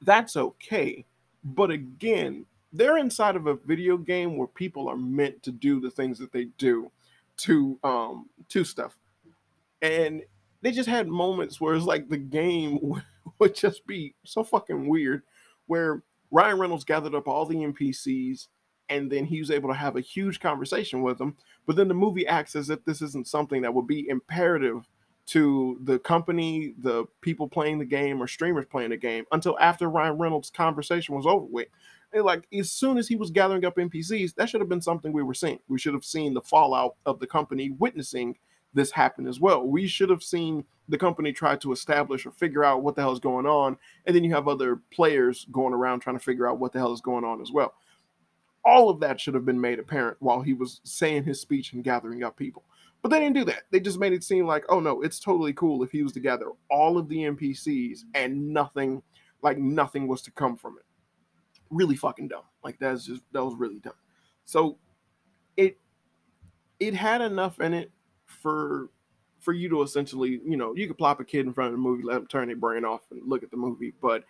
[0.02, 1.06] that's okay.
[1.44, 5.92] But again, they're inside of a video game where people are meant to do the
[5.92, 6.92] things that they do
[7.38, 8.98] to um to stuff.
[9.82, 10.24] And
[10.65, 12.80] they just had moments where it's like the game
[13.39, 15.21] would just be so fucking weird
[15.67, 16.01] where
[16.32, 18.47] Ryan Reynolds gathered up all the NPCs
[18.89, 21.38] and then he was able to have a huge conversation with them.
[21.67, 24.89] But then the movie acts as if this isn't something that would be imperative
[25.28, 29.88] to the company, the people playing the game, or streamers playing the game until after
[29.88, 31.67] Ryan Reynolds' conversation was over with.
[32.12, 35.13] And like as soon as he was gathering up NPCs, that should have been something
[35.13, 35.60] we were seeing.
[35.67, 38.38] We should have seen the fallout of the company witnessing
[38.76, 39.66] this happen as well.
[39.66, 43.14] We should have seen the company try to establish or figure out what the hell
[43.14, 46.60] is going on, and then you have other players going around trying to figure out
[46.60, 47.74] what the hell is going on as well.
[48.64, 51.84] All of that should have been made apparent while he was saying his speech and
[51.84, 52.64] gathering up people.
[53.02, 53.64] But they didn't do that.
[53.72, 56.20] They just made it seem like, oh no, it's totally cool if he was to
[56.20, 59.04] gather all of the NPCs and nothing,
[59.44, 60.86] like nothing was to come from it.
[61.70, 62.46] Really fucking dumb.
[62.64, 63.94] Like that's just that was really dumb.
[64.46, 64.78] So
[65.56, 65.78] it
[66.80, 67.92] it had enough in it
[68.26, 68.90] for
[69.40, 71.78] for you to essentially, you know, you could plop a kid in front of the
[71.78, 73.94] movie, let them turn their brain off and look at the movie.
[74.02, 74.24] But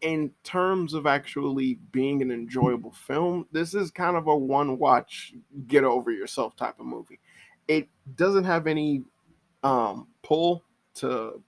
[0.00, 5.32] in terms of actually being an enjoyable film, this is kind of a one watch,
[5.68, 7.20] get over yourself type of movie.
[7.68, 9.04] It doesn't have any
[9.62, 10.64] um, pull
[10.94, 11.40] to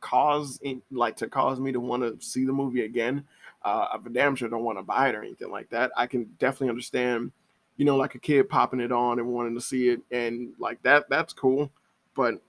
[0.00, 3.24] cause like to cause me to want to see the movie again.
[3.64, 5.92] Uh, I damn sure don't want to buy it or anything like that.
[5.96, 7.30] I can definitely understand
[7.76, 10.82] you know, like a kid popping it on and wanting to see it, and like
[10.82, 11.70] that, that's cool.
[12.14, 12.40] But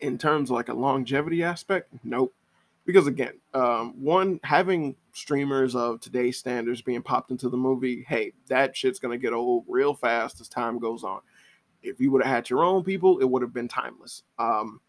[0.00, 2.34] in terms of like a longevity aspect, nope.
[2.84, 8.32] Because again, um, one having streamers of today's standards being popped into the movie, hey,
[8.48, 11.20] that shit's gonna get old real fast as time goes on.
[11.82, 14.22] If you would have had your own people, it would have been timeless.
[14.38, 14.80] Um,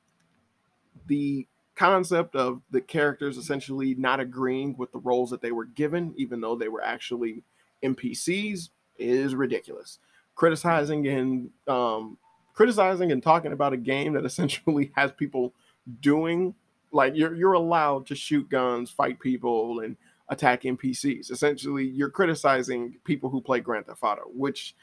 [1.07, 6.13] the concept of the characters essentially not agreeing with the roles that they were given,
[6.17, 7.43] even though they were actually
[7.83, 9.99] NPCs, is ridiculous.
[10.35, 12.17] Criticizing and um,
[12.53, 15.53] criticizing and talking about a game that essentially has people
[16.01, 16.53] doing
[16.91, 19.95] like you're you're allowed to shoot guns, fight people, and
[20.29, 21.31] attack NPCs.
[21.31, 24.75] Essentially, you're criticizing people who play Grand Theft Auto, which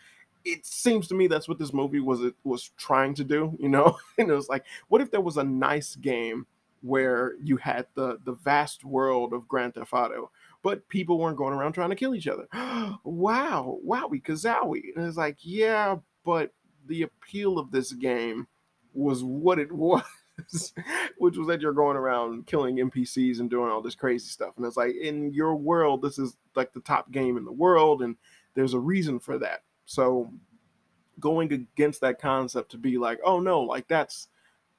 [0.44, 3.57] it seems to me that's what this movie was it was trying to do.
[3.59, 6.46] You know, and it was like, what if there was a nice game
[6.83, 10.31] where you had the the vast world of Grand Theft Auto,
[10.66, 12.48] but people weren't going around trying to kill each other.
[13.05, 14.96] wow, wowie, kazowie.
[14.96, 16.52] And it's like, yeah, but
[16.88, 18.48] the appeal of this game
[18.92, 20.02] was what it was.
[21.18, 24.55] which was that you're going around killing NPCs and doing all this crazy stuff.
[24.57, 28.02] And it's like in your world, this is like the top game in the world,
[28.02, 28.16] and
[28.55, 29.62] there's a reason for that.
[29.85, 30.33] So
[31.20, 34.26] going against that concept to be like, oh no, like that's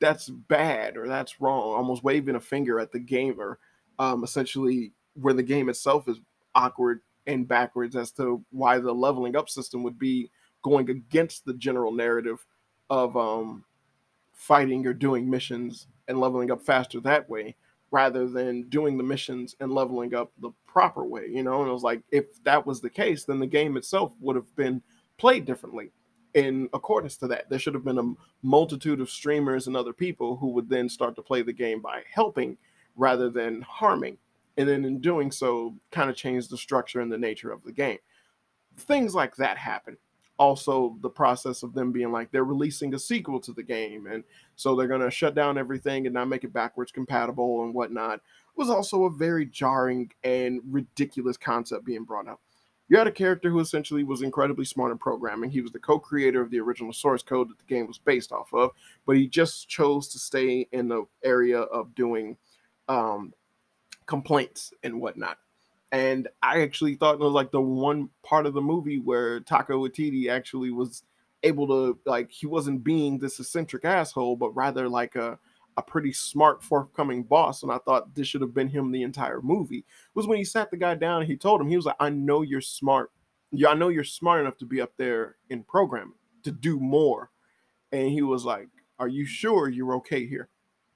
[0.02, 3.58] that's bad or that's wrong, almost waving a finger at the gamer,
[4.00, 6.19] um, essentially where the game itself is
[6.56, 10.30] awkward and backwards as to why the leveling up system would be
[10.63, 12.45] going against the general narrative
[12.89, 13.63] of um,
[14.34, 17.56] fighting or doing missions and leveling up faster that way
[17.91, 21.62] rather than doing the missions and leveling up the proper way, you know?
[21.62, 24.53] And it was like, if that was the case, then the game itself would have
[24.56, 24.82] been
[25.17, 25.91] played differently
[26.34, 27.49] in accordance to that.
[27.49, 31.15] There should have been a multitude of streamers and other people who would then start
[31.15, 32.58] to play the game by helping
[32.95, 34.17] rather than harming.
[34.58, 37.72] And then in doing so, kind of change the structure and the nature of the
[37.72, 38.00] game.
[38.78, 39.98] Things like that happen.
[40.39, 44.24] Also the process of them being like they're releasing a sequel to the game and
[44.56, 48.22] so they're going to shut down everything and not make it backwards compatible and whatnot
[48.56, 52.39] was also a very jarring and ridiculous concept being brought up.
[52.88, 55.50] You had a character who essentially was incredibly smart in programming.
[55.50, 58.54] He was the co-creator of the original source code that the game was based off
[58.54, 58.72] of
[59.08, 62.38] but he just chose to stay in the area of doing
[62.89, 63.34] um,
[64.08, 65.38] complaints and whatnot
[65.91, 69.70] and I actually thought it was like the one part of the movie where Taika
[69.70, 71.04] Waititi actually was
[71.43, 75.39] able to like he wasn't being this eccentric asshole, but rather like a
[75.78, 77.62] a pretty smart forthcoming boss.
[77.63, 79.86] And I thought this should have been him the entire movie.
[80.15, 82.10] Was when he sat the guy down and he told him he was like, "I
[82.10, 83.12] know you're smart.
[83.52, 87.32] Yeah, I know you're smart enough to be up there in programming to do more."
[87.91, 88.67] And he was like,
[89.00, 90.50] "Are you sure you're okay here?"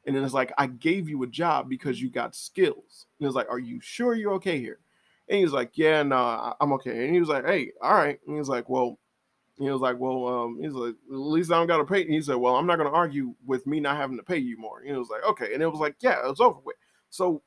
[0.06, 3.06] And then it's like, I gave you a job because you got skills.
[3.20, 4.80] And it's like, Are you sure you're okay here?
[5.30, 7.06] And he was like, Yeah, no, nah, I'm okay.
[7.06, 8.20] And he was like, Hey, all right.
[8.26, 8.98] And he was like, Well,
[9.58, 12.02] he was like, Well, um, he's like, at least I don't gotta pay.
[12.02, 14.58] And he said, Well, I'm not gonna argue with me not having to pay you
[14.58, 14.80] more.
[14.80, 15.54] And he was like, Okay.
[15.54, 16.78] And it was like, Yeah, it was over with.
[17.10, 17.44] So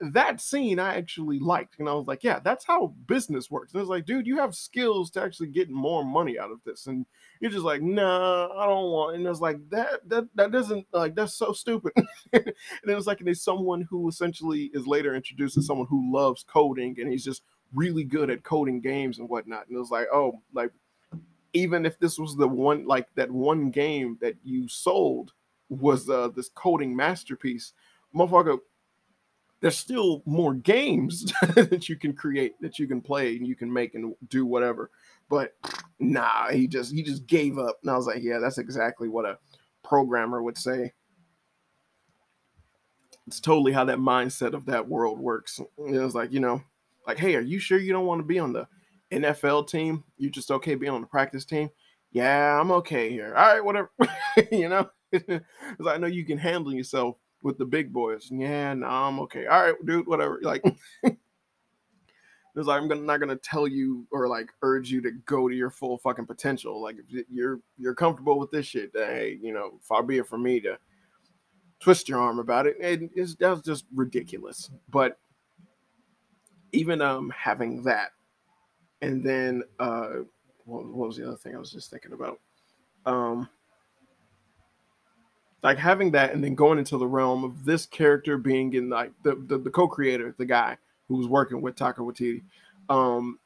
[0.00, 1.78] that scene I actually liked.
[1.78, 3.74] And I was like, yeah, that's how business works.
[3.74, 6.86] And it's like, dude, you have skills to actually get more money out of this.
[6.86, 7.04] And
[7.40, 9.16] you're just like, nah, I don't want.
[9.16, 11.92] And it's like that that that doesn't like that's so stupid.
[12.32, 12.44] and
[12.84, 16.96] then it's like there's someone who essentially is later introduced as someone who loves coding
[16.98, 17.42] and he's just
[17.74, 19.66] really good at coding games and whatnot.
[19.68, 20.70] And it was like, oh, like
[21.52, 25.32] even if this was the one like that one game that you sold
[25.68, 27.74] was uh this coding masterpiece,
[28.14, 28.58] motherfucker
[29.60, 33.72] there's still more games that you can create that you can play and you can
[33.72, 34.90] make and do whatever.
[35.28, 35.54] But
[35.98, 37.78] nah he just he just gave up.
[37.82, 39.38] And i was like yeah that's exactly what a
[39.82, 40.92] programmer would say.
[43.26, 45.60] It's totally how that mindset of that world works.
[45.60, 46.62] It was like you know
[47.06, 48.66] like hey are you sure you don't want to be on the
[49.12, 50.04] nfl team?
[50.16, 51.70] You just okay being on the practice team?
[52.12, 53.34] Yeah i'm okay here.
[53.36, 53.90] All right whatever
[54.52, 54.88] you know?
[55.10, 58.28] Because i know you can handle yourself with the big boys.
[58.30, 59.46] Yeah, no, I'm okay.
[59.46, 60.40] All right, dude, whatever.
[60.42, 60.62] Like,
[61.02, 61.18] it's
[62.66, 65.70] like I'm gonna, not gonna tell you or like urge you to go to your
[65.70, 66.82] full fucking potential.
[66.82, 70.26] Like, if you're you're comfortable with this shit, then, hey, you know, far be it
[70.26, 70.78] from me to
[71.80, 72.76] twist your arm about it.
[72.80, 74.70] And it's that's just ridiculous.
[74.90, 75.18] But
[76.72, 78.10] even um having that,
[79.00, 80.08] and then uh,
[80.64, 82.38] what, what was the other thing I was just thinking about?
[83.06, 83.48] Um
[85.62, 89.12] like having that and then going into the realm of this character being in like
[89.22, 90.76] the the, the co-creator, the guy
[91.08, 92.42] who was working with Taika Waititi,
[92.88, 93.38] um,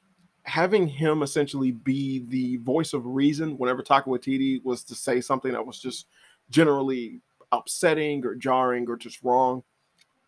[0.44, 5.52] having him essentially be the voice of reason whenever Taika Waititi was to say something
[5.52, 6.06] that was just
[6.50, 7.20] generally
[7.52, 9.62] upsetting or jarring or just wrong,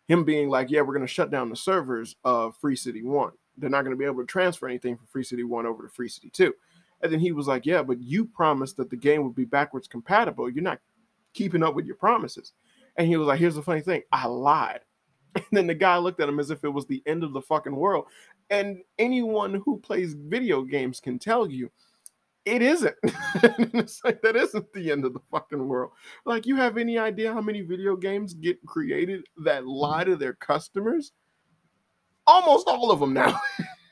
[0.07, 3.31] him being like, "Yeah, we're going to shut down the servers of Free City One.
[3.57, 5.89] They're not going to be able to transfer anything from Free City One over to
[5.89, 6.53] Free City Two.
[7.01, 9.87] And then he was like, "Yeah, but you promised that the game would be backwards
[9.87, 10.49] compatible.
[10.49, 10.79] You're not
[11.37, 12.53] keeping up with your promises.
[12.97, 14.81] And he was like, Here's the funny thing I lied.
[15.35, 17.41] And then the guy looked at him as if it was the end of the
[17.41, 18.05] fucking world.
[18.49, 21.69] And anyone who plays video games can tell you
[22.47, 22.95] it isn't.
[23.03, 25.91] it's like that isn't the end of the fucking world.
[26.25, 30.33] Like, you have any idea how many video games get created that lie to their
[30.33, 31.11] customers?
[32.25, 33.39] Almost all of them now.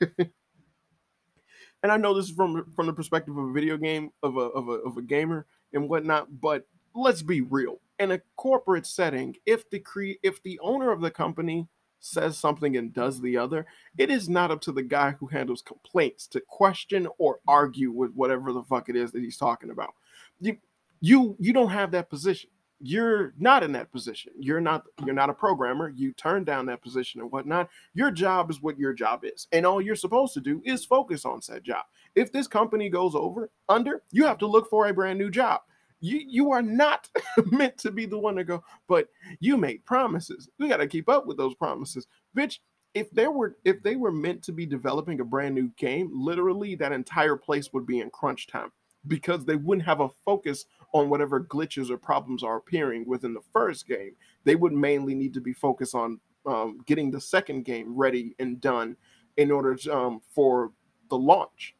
[0.00, 4.40] and I know this is from from the perspective of a video game of a
[4.40, 6.66] of a of a gamer and whatnot, but
[6.96, 7.80] let's be real.
[7.98, 11.68] In a corporate setting, if the cre- if the owner of the company
[12.00, 13.66] says something and does the other,
[13.98, 18.12] it is not up to the guy who handles complaints to question or argue with
[18.14, 19.94] whatever the fuck it is that he's talking about.
[20.40, 20.58] You
[21.00, 22.50] you you don't have that position.
[22.80, 24.32] you're not in that position.
[24.38, 25.88] You're not you're not a programmer.
[25.88, 27.70] You turn down that position and whatnot.
[27.94, 31.24] Your job is what your job is, and all you're supposed to do is focus
[31.24, 31.84] on said job.
[32.14, 35.62] If this company goes over under, you have to look for a brand new job.
[36.00, 37.08] You you are not
[37.50, 39.08] meant to be the one to go, but
[39.40, 40.48] you made promises.
[40.58, 42.58] We got to keep up with those promises, bitch.
[42.94, 46.74] If they were if they were meant to be developing a brand new game, literally
[46.76, 48.72] that entire place would be in crunch time
[49.08, 53.40] because they wouldn't have a focus on whatever glitches or problems are appearing within the
[53.52, 54.12] first game.
[54.44, 58.60] They would mainly need to be focused on um, getting the second game ready and
[58.60, 58.96] done
[59.36, 60.72] in order to, um, for
[61.10, 61.74] the launch.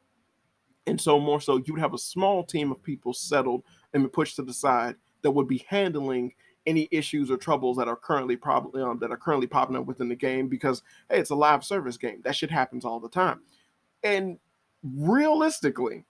[0.87, 3.65] And so, more so, you would have a small team of people settled
[4.03, 6.33] and pushed to the side that would be handling
[6.67, 10.09] any issues or troubles that are currently probably um, that are currently popping up within
[10.09, 12.21] the game because hey, it's a live service game.
[12.25, 13.41] That shit happens all the time.
[14.03, 14.39] And
[14.83, 16.05] realistically,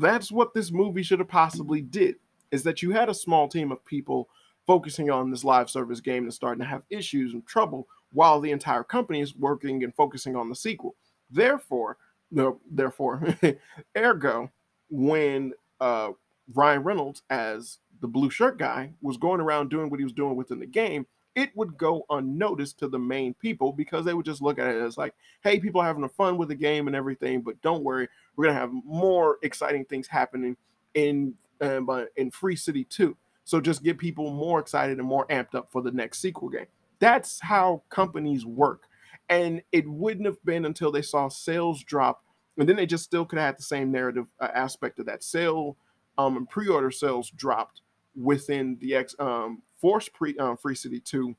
[0.00, 2.16] that's what this movie should have possibly did
[2.50, 4.28] is that you had a small team of people
[4.66, 8.50] focusing on this live service game and starting to have issues and trouble while the
[8.50, 10.94] entire company is working and focusing on the sequel.
[11.30, 11.96] Therefore,
[12.30, 13.36] no, therefore,
[13.96, 14.50] ergo,
[14.90, 16.10] when uh,
[16.54, 20.36] Ryan Reynolds as the blue shirt guy was going around doing what he was doing
[20.36, 24.42] within the game, it would go unnoticed to the main people because they would just
[24.42, 27.40] look at it as like, hey, people are having fun with the game and everything,
[27.40, 30.56] but don't worry, we're gonna have more exciting things happening
[30.94, 33.16] in um, uh, in Free City 2.
[33.44, 36.66] So just get people more excited and more amped up for the next sequel game.
[36.98, 38.84] That's how companies work.
[39.28, 42.24] And it wouldn't have been until they saw sales drop,
[42.58, 45.22] and then they just still could have had the same narrative uh, aspect of that
[45.22, 45.76] sale
[46.20, 47.82] um, pre-order sales dropped
[48.14, 51.34] within the X um, Force pre um, Free City 2.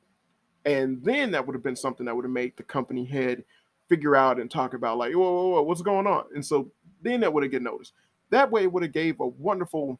[0.66, 3.44] And then that would have been something that would have made the company head
[3.90, 6.26] figure out and talk about like, whoa, whoa, whoa, what's going on?
[6.34, 6.72] And so
[7.02, 7.94] then that would have get noticed.
[8.30, 10.00] That way it would have gave a wonderful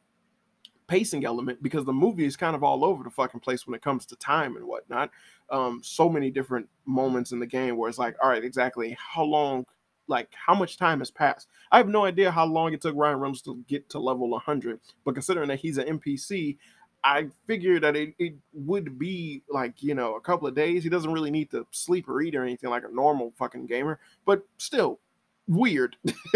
[0.86, 3.82] pacing element because the movie is kind of all over the fucking place when it
[3.82, 5.10] comes to time and whatnot.
[5.50, 9.24] Um, so many different moments in the game where it's like, all right, exactly how
[9.24, 9.66] long,
[10.08, 11.48] like how much time has passed.
[11.70, 14.80] I have no idea how long it took Ryan Reynolds to get to level 100,
[15.04, 16.58] but considering that he's an NPC,
[17.04, 20.84] I figured that it, it would be like, you know, a couple of days.
[20.84, 23.98] He doesn't really need to sleep or eat or anything like a normal fucking gamer,
[24.24, 25.00] but still
[25.48, 25.96] weird.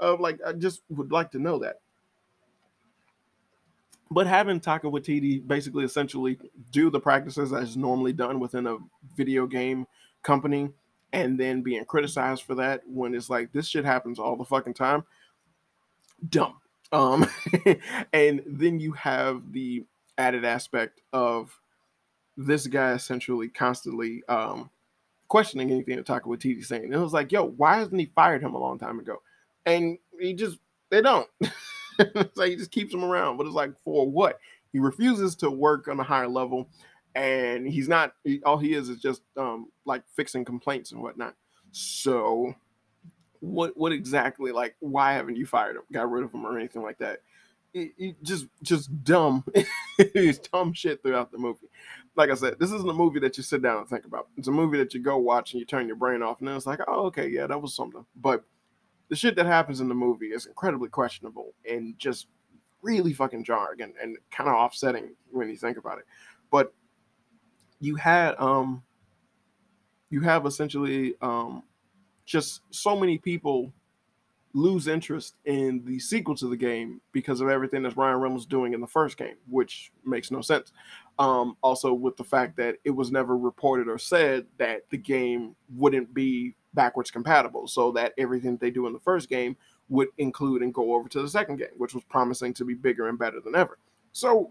[0.00, 1.80] uh, like, I just would like to know that.
[4.10, 6.38] But having Taika Waititi basically essentially
[6.72, 8.78] do the practices as normally done within a
[9.16, 9.86] video game
[10.22, 10.70] company
[11.12, 14.74] and then being criticized for that when it's like this shit happens all the fucking
[14.74, 15.04] time.
[16.28, 16.54] Dumb.
[16.92, 17.26] Um
[18.12, 19.84] and then you have the
[20.16, 21.58] added aspect of
[22.36, 24.70] this guy essentially constantly um
[25.28, 26.92] questioning anything that Taika Waititi saying.
[26.92, 29.22] It was like, yo, why hasn't he fired him a long time ago?
[29.66, 30.58] And he just
[30.90, 31.28] they don't.
[32.34, 33.36] so he just keeps him around.
[33.36, 34.38] But it's like for what?
[34.72, 36.68] He refuses to work on a higher level,
[37.18, 38.12] and he's not.
[38.46, 41.34] All he is is just um, like fixing complaints and whatnot.
[41.72, 42.54] So,
[43.40, 44.52] what what exactly?
[44.52, 47.20] Like, why haven't you fired him, got rid of him, or anything like that?
[47.74, 49.44] It, it just just dumb.
[49.98, 51.66] it's dumb shit throughout the movie.
[52.14, 54.28] Like I said, this isn't a movie that you sit down and think about.
[54.36, 56.56] It's a movie that you go watch and you turn your brain off, and then
[56.56, 58.06] it's like, oh, okay, yeah, that was something.
[58.14, 58.44] But
[59.08, 62.28] the shit that happens in the movie is incredibly questionable and just
[62.82, 66.04] really fucking jarring and, and kind of offsetting when you think about it.
[66.50, 66.72] But
[67.80, 68.82] you had um
[70.10, 71.62] you have essentially um
[72.24, 73.72] just so many people
[74.54, 78.72] lose interest in the sequel to the game because of everything that Ryan Reynolds doing
[78.72, 80.72] in the first game, which makes no sense.
[81.18, 85.54] Um, also, with the fact that it was never reported or said that the game
[85.74, 89.56] wouldn't be backwards compatible, so that everything they do in the first game
[89.88, 93.08] would include and go over to the second game, which was promising to be bigger
[93.08, 93.78] and better than ever.
[94.12, 94.50] So,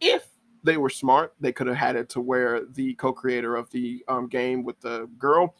[0.00, 0.26] if
[0.62, 4.28] they were smart, they could have had it to where the co-creator of the um,
[4.28, 5.54] game with the girl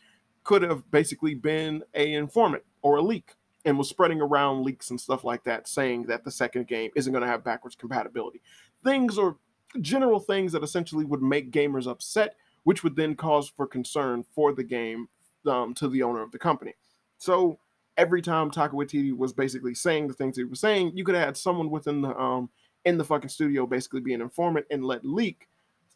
[0.45, 3.35] could have basically been a informant or a leak
[3.65, 7.13] and was spreading around leaks and stuff like that, saying that the second game isn't
[7.13, 8.41] going to have backwards compatibility.
[8.85, 9.37] Things or
[9.81, 14.53] general things that essentially would make gamers upset, which would then cause for concern for
[14.53, 15.09] the game
[15.47, 16.75] um, to the owner of the company.
[17.19, 17.59] So
[17.97, 21.37] every time Waititi was basically saying the things he was saying, you could have had
[21.37, 22.51] someone within the um
[22.85, 25.49] in the fucking studio basically be an informant and let leak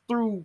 [0.08, 0.44] through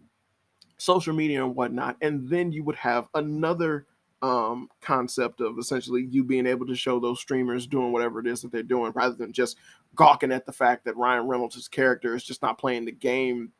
[0.77, 3.85] social media and whatnot, and then you would have another
[4.23, 8.41] um concept of essentially you being able to show those streamers doing whatever it is
[8.41, 9.57] that they're doing rather than just
[9.95, 13.51] gawking at the fact that Ryan Reynolds' character is just not playing the game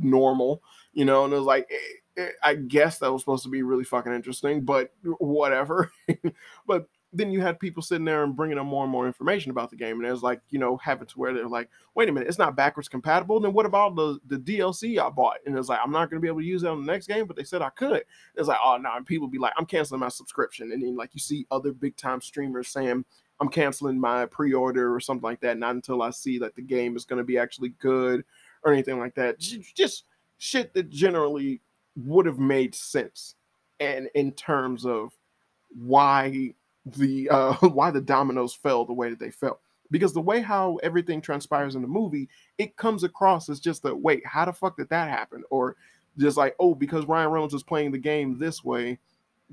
[0.00, 0.62] normal,
[0.92, 3.62] you know, and it was like eh, eh, I guess that was supposed to be
[3.62, 5.90] really fucking interesting, but whatever.
[6.66, 9.70] but then you had people sitting there and bringing them more and more information about
[9.70, 12.12] the game, and it was like, you know, having to where they're like, wait a
[12.12, 13.40] minute, it's not backwards compatible.
[13.40, 15.38] Then what about the the DLC I bought?
[15.46, 17.06] And it's like, I'm not going to be able to use it on the next
[17.06, 18.04] game, but they said I could.
[18.36, 21.10] It's like, oh no, and people be like, I'm canceling my subscription, and then like
[21.14, 23.04] you see other big time streamers saying,
[23.40, 26.96] I'm canceling my pre-order or something like that, not until I see that the game
[26.96, 28.24] is going to be actually good
[28.64, 29.38] or anything like that.
[29.38, 30.04] Just
[30.36, 31.62] shit that generally
[31.96, 33.36] would have made sense,
[33.80, 35.16] and in terms of
[35.70, 36.54] why
[36.96, 39.60] the uh, why the dominoes fell the way that they fell.
[39.90, 42.28] Because the way how everything transpires in the movie,
[42.58, 45.42] it comes across as just that wait, how the fuck did that happen?
[45.50, 45.76] Or
[46.18, 48.98] just like, oh, because Ryan Reynolds is playing the game this way,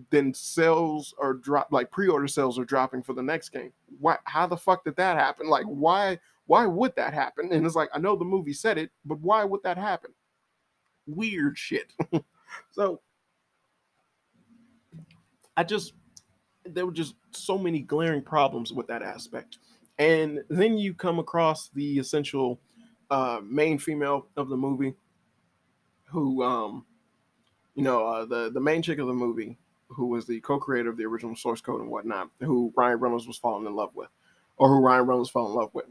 [0.10, 3.72] then sales are drop like pre-order sales are dropping for the next game.
[4.00, 5.48] Why how the fuck did that happen?
[5.48, 7.52] Like why why would that happen?
[7.52, 10.12] And it's like I know the movie said it, but why would that happen?
[11.08, 11.94] Weird shit.
[12.72, 13.00] so
[15.56, 15.94] I just
[16.66, 19.60] there were just so many glaring problems with that aspect.
[19.98, 22.60] And then you come across the essential
[23.10, 24.94] uh, main female of the movie,
[26.06, 26.86] who, um,
[27.76, 29.58] you know, uh, the the main chick of the movie,
[29.88, 33.38] who was the co-creator of the original source code and whatnot, who Ryan Reynolds was
[33.38, 34.10] falling in love with,
[34.58, 35.86] or who Ryan Reynolds fell in love with.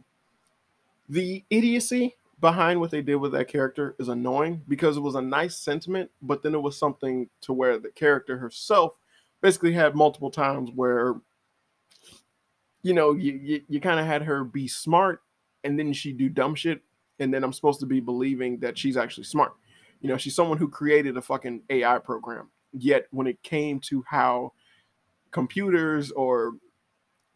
[1.09, 5.23] The idiocy behind what they did with that character is annoying because it was a
[5.23, 8.95] nice sentiment, but then it was something to where the character herself
[9.45, 11.17] basically had multiple times where
[12.83, 15.21] you know you you, you kind of had her be smart
[15.65, 16.81] and then she do dumb shit
[17.19, 19.53] and then i'm supposed to be believing that she's actually smart.
[20.01, 22.49] You know she's someone who created a fucking ai program.
[22.73, 24.55] Yet when it came to how
[25.31, 26.55] computers or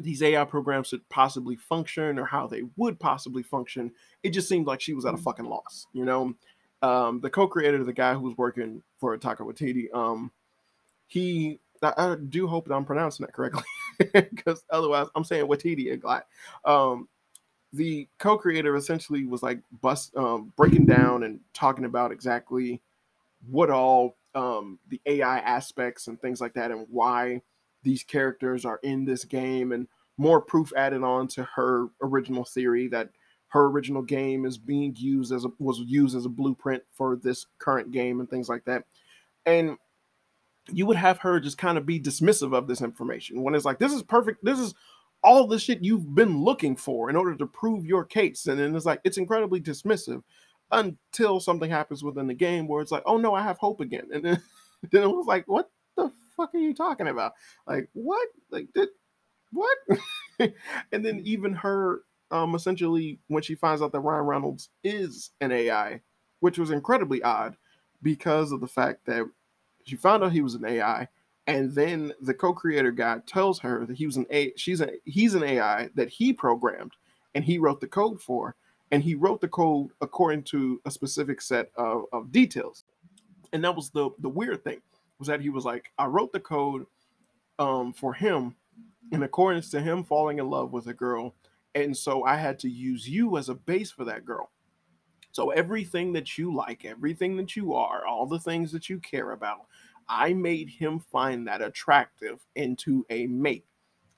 [0.01, 3.91] these ai programs should possibly function or how they would possibly function
[4.23, 6.33] it just seemed like she was at a fucking loss you know?
[6.81, 10.31] Um, the co-creator the guy who was working for Taika Waititi, um,
[11.09, 13.64] he I, do hope that I'm pronouncing that correctly
[14.12, 16.24] because otherwise I'm saying Watiti and Glad.
[16.64, 17.09] Um,
[17.72, 22.81] the co-creator essentially was like bust um, breaking down and talking about exactly
[23.51, 27.43] what all um, the AI aspects and things like that and why
[27.83, 32.89] these characters are in this game and more proof added on to her original theory
[32.89, 33.11] that
[33.49, 37.47] her original game is being used as a was used as a blueprint for this
[37.59, 38.85] current game and things like that.
[39.47, 39.79] And
[40.73, 43.43] you would have her just kind of be dismissive of this information.
[43.43, 44.75] When it's like this is perfect this is
[45.23, 48.75] all the shit you've been looking for in order to prove your case and then
[48.77, 50.23] it's like it's incredibly dismissive
[50.71, 54.07] until something happens within the game where it's like oh no i have hope again
[54.12, 54.43] and then,
[54.93, 57.33] then it was like what the fuck are you talking about?
[57.66, 58.29] Like what?
[58.51, 58.89] Like did
[59.53, 59.77] what?
[60.93, 65.51] And then even her um essentially when she finds out that ryan reynolds is an
[65.51, 66.01] ai
[66.41, 67.57] which was incredibly odd
[68.03, 69.25] because of the fact that
[69.89, 71.09] she found out he was an AI,
[71.47, 74.53] and then the co-creator guy tells her that he was an A.
[74.57, 76.93] She's a he's an AI that he programmed
[77.34, 78.57] and he wrote the code for,
[78.91, 82.84] and he wrote the code according to a specific set of, of details.
[83.53, 84.80] And that was the the weird thing
[85.18, 86.86] was that he was like, I wrote the code
[87.59, 88.55] um, for him
[89.11, 91.34] in accordance to him falling in love with a girl,
[91.74, 94.51] and so I had to use you as a base for that girl.
[95.33, 99.33] So everything that you like, everything that you are, all the things that you care
[99.33, 99.66] about,
[100.09, 103.66] I made him find that attractive into a mate.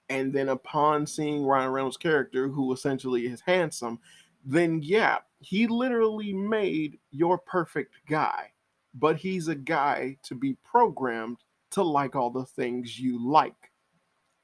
[0.09, 3.99] And then upon seeing Ryan Reynolds' character, who essentially is handsome,
[4.45, 8.53] then yeah, he literally made your perfect guy.
[8.95, 11.39] But he's a guy to be programmed
[11.71, 13.71] to like all the things you like.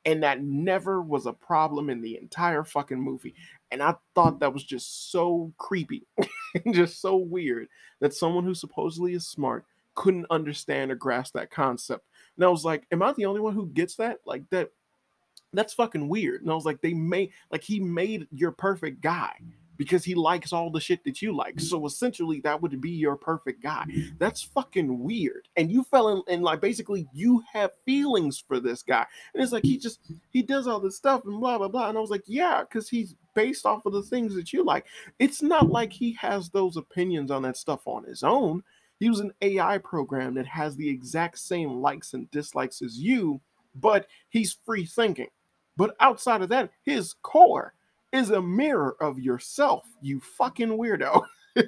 [0.05, 3.35] And that never was a problem in the entire fucking movie.
[3.71, 6.07] And I thought that was just so creepy
[6.73, 7.69] just so weird
[8.01, 9.64] that someone who supposedly is smart
[9.95, 12.07] couldn't understand or grasp that concept.
[12.37, 14.19] And I was like, am I the only one who gets that?
[14.25, 14.71] Like that
[15.53, 16.43] that's fucking weird.
[16.43, 19.33] And I was like, they made like he made your perfect guy
[19.77, 21.61] because he likes all the shit that you like.
[21.61, 23.85] So essentially, that would be your perfect guy.
[24.18, 25.49] That's fucking weird.
[25.57, 29.07] And you fell in, and like basically, you have feelings for this guy.
[29.35, 30.01] And it's like he just
[30.31, 31.89] he does all this stuff and blah blah blah.
[31.89, 34.87] And I was like, yeah, because he's based off of the things that you like.
[35.18, 38.62] It's not like he has those opinions on that stuff on his own.
[38.99, 43.41] He was an AI program that has the exact same likes and dislikes as you,
[43.74, 45.29] but he's free thinking.
[45.77, 47.74] But outside of that, his core
[48.17, 51.23] is a mirror of yourself, you fucking weirdo.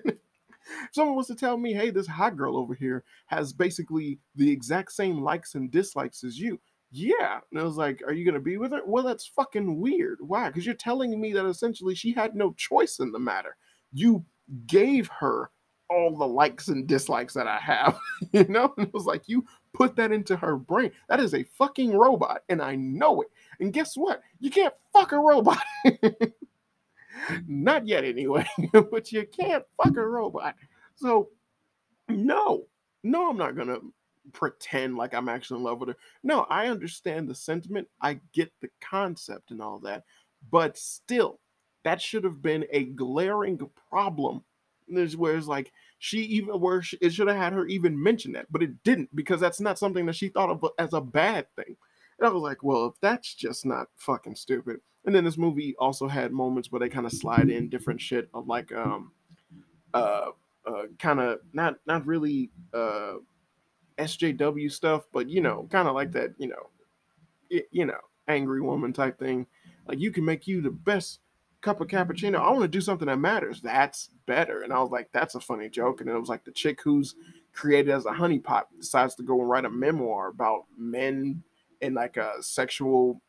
[0.92, 4.92] someone was to tell me, hey, this hot girl over here has basically the exact
[4.92, 6.60] same likes and dislikes as you.
[6.90, 7.40] Yeah.
[7.50, 8.80] And I was like, are you going to be with her?
[8.86, 10.18] Well, that's fucking weird.
[10.20, 10.48] Why?
[10.48, 13.56] Because you're telling me that essentially she had no choice in the matter.
[13.92, 14.24] You
[14.66, 15.50] gave her
[15.90, 17.98] all the likes and dislikes that I have,
[18.32, 18.72] you know?
[18.76, 19.44] And it was like, you
[19.74, 20.92] put that into her brain.
[21.08, 23.28] That is a fucking robot, and I know it.
[23.60, 24.20] And guess what?
[24.38, 25.62] You can't fuck a robot.
[27.46, 30.54] Not yet, anyway, but you can't fuck a robot.
[30.94, 31.30] So,
[32.08, 32.66] no,
[33.02, 33.78] no, I'm not gonna
[34.32, 35.96] pretend like I'm actually in love with her.
[36.22, 40.04] No, I understand the sentiment, I get the concept and all that,
[40.50, 41.40] but still,
[41.84, 43.58] that should have been a glaring
[43.90, 44.44] problem.
[44.88, 48.32] There's where it's like she even where she, it should have had her even mention
[48.32, 51.46] that, but it didn't because that's not something that she thought of as a bad
[51.56, 51.76] thing.
[52.18, 54.80] And I was like, well, if that's just not fucking stupid.
[55.04, 58.28] And then this movie also had moments where they kind of slide in different shit
[58.34, 59.12] of like um
[59.94, 60.30] uh
[60.66, 63.14] uh kind of not not really uh
[63.98, 66.70] SJW stuff, but you know, kind of like that, you know,
[67.50, 67.98] it, you know,
[68.28, 69.46] angry woman type thing.
[69.86, 71.20] Like you can make you the best
[71.60, 72.36] cup of cappuccino.
[72.36, 73.60] I want to do something that matters.
[73.60, 74.62] That's better.
[74.62, 76.00] And I was like, that's a funny joke.
[76.00, 77.14] And it was like the chick who's
[77.52, 81.42] created as a honeypot decides to go and write a memoir about men
[81.80, 83.20] and like uh sexual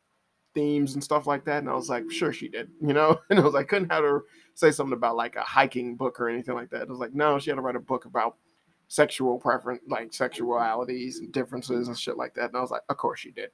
[0.54, 1.60] themes and stuff like that.
[1.60, 3.20] And I was like, sure she did, you know?
[3.30, 4.24] And I was like, couldn't have her
[4.56, 6.82] say something about like a hiking book or anything like that.
[6.82, 8.36] I was like, no, she had to write a book about
[8.88, 12.50] sexual preference, like sexualities and differences and shit like that.
[12.50, 13.52] And I was like, of course she did.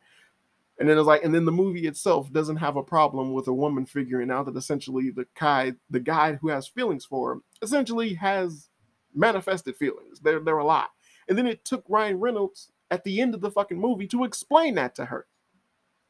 [0.79, 3.47] And then it was like, and then the movie itself doesn't have a problem with
[3.47, 7.41] a woman figuring out that essentially the guy, the guy who has feelings for her,
[7.61, 8.69] essentially has
[9.13, 10.19] manifested feelings.
[10.19, 10.89] They're they're a lot.
[11.29, 14.75] And then it took Ryan Reynolds at the end of the fucking movie to explain
[14.75, 15.25] that to her.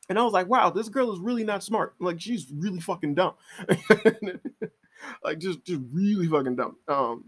[0.10, 1.96] And I was like, wow, this girl is really not smart.
[2.00, 3.34] Like she's really fucking dumb.
[5.24, 6.78] like just just really fucking dumb.
[6.88, 7.24] Um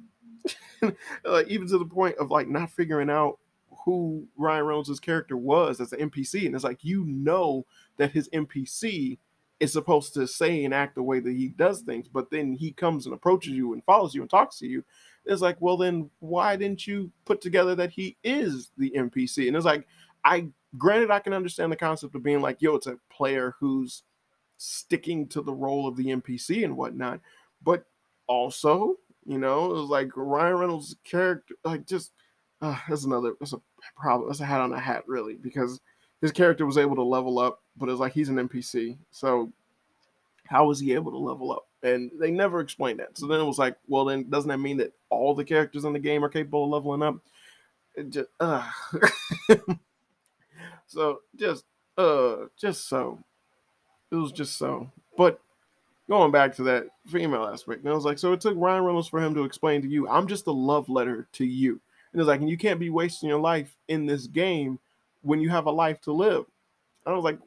[1.25, 3.39] like even to the point of like not figuring out
[3.85, 6.45] who Ryan Reynolds' character was as an NPC.
[6.45, 7.65] And it's like you know
[7.97, 9.17] that his NPC
[9.59, 12.71] is supposed to say and act the way that he does things, but then he
[12.71, 14.83] comes and approaches you and follows you and talks to you.
[15.27, 19.47] It's like, well, then why didn't you put together that he is the NPC?
[19.47, 19.87] And it's like,
[20.23, 20.47] I
[20.77, 24.03] granted I can understand the concept of being like, yo, it's a player who's
[24.57, 27.19] sticking to the role of the NPC and whatnot,
[27.63, 27.85] but
[28.27, 32.11] also, you know, it was like Ryan Reynolds' character, like just
[32.61, 33.61] uh, that's another that's a
[33.95, 34.29] problem.
[34.29, 35.79] That's a hat on a hat, really, because
[36.21, 38.97] his character was able to level up, but it's like he's an NPC.
[39.11, 39.51] So
[40.47, 41.67] how was he able to level up?
[41.83, 43.17] And they never explained that.
[43.17, 45.93] So then it was like, well, then doesn't that mean that all the characters in
[45.93, 47.17] the game are capable of leveling up?
[47.95, 48.69] It just, uh.
[50.87, 51.65] so just,
[51.97, 53.19] uh, just so.
[54.11, 54.89] It was just so.
[55.17, 55.39] But
[56.09, 59.07] going back to that female aspect, and I was like, so it took Ryan Reynolds
[59.07, 61.79] for him to explain to you, I'm just a love letter to you.
[62.13, 64.79] And it's like, and you can't be wasting your life in this game
[65.21, 66.45] when you have a life to live.
[67.05, 67.39] And I was like,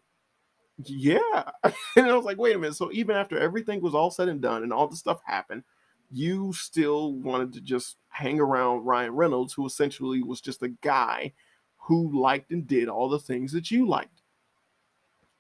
[0.87, 1.51] yeah.
[1.97, 2.77] and I was like, wait a minute.
[2.77, 5.65] So even after everything was all said and done and all the stuff happened,
[6.11, 11.33] you still wanted to just hang around Ryan Reynolds, who essentially was just a guy
[11.77, 14.23] who liked and did all the things that you liked.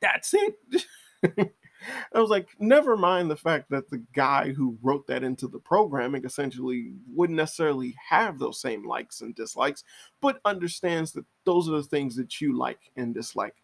[0.01, 0.57] That's it.
[2.12, 5.59] I was like, never mind the fact that the guy who wrote that into the
[5.59, 9.84] programming essentially wouldn't necessarily have those same likes and dislikes,
[10.20, 13.59] but understands that those are the things that you like and dislike.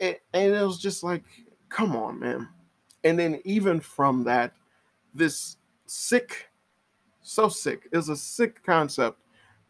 [0.00, 1.24] And, and it was just like,
[1.68, 2.48] come on, man.
[3.04, 4.52] And then even from that,
[5.14, 6.50] this sick,
[7.22, 9.18] so sick, is a sick concept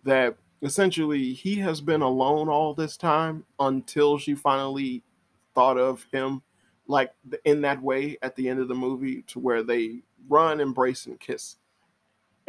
[0.05, 5.03] that essentially he has been alone all this time until she finally
[5.55, 6.43] thought of him
[6.87, 7.13] like
[7.45, 11.21] in that way at the end of the movie to where they run, embrace, and
[11.21, 11.57] kiss.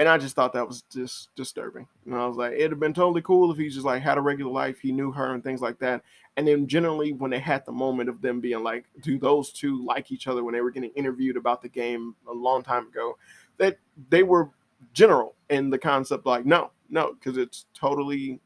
[0.01, 1.85] And I just thought that was just disturbing.
[2.07, 4.21] And I was like, it'd have been totally cool if he just like had a
[4.21, 6.01] regular life, he knew her and things like that.
[6.35, 9.85] And then generally when they had the moment of them being like, do those two
[9.85, 13.15] like each other when they were getting interviewed about the game a long time ago,
[13.59, 13.77] that
[14.09, 14.49] they were
[14.91, 18.39] general in the concept like, no, no, because it's totally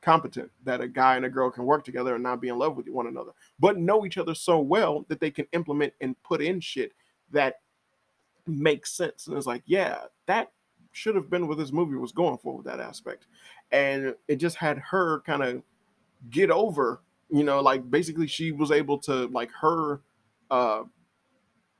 [0.00, 2.76] competent that a guy and a girl can work together and not be in love
[2.76, 3.30] with one another,
[3.60, 6.90] but know each other so well that they can implement and put in shit
[7.30, 7.60] that
[8.44, 9.28] makes sense.
[9.28, 10.50] And it's like, yeah, that
[10.96, 13.26] should have been what this movie was going for with that aspect.
[13.70, 15.62] And it just had her kind of
[16.30, 20.00] get over, you know, like basically she was able to like her
[20.50, 20.84] uh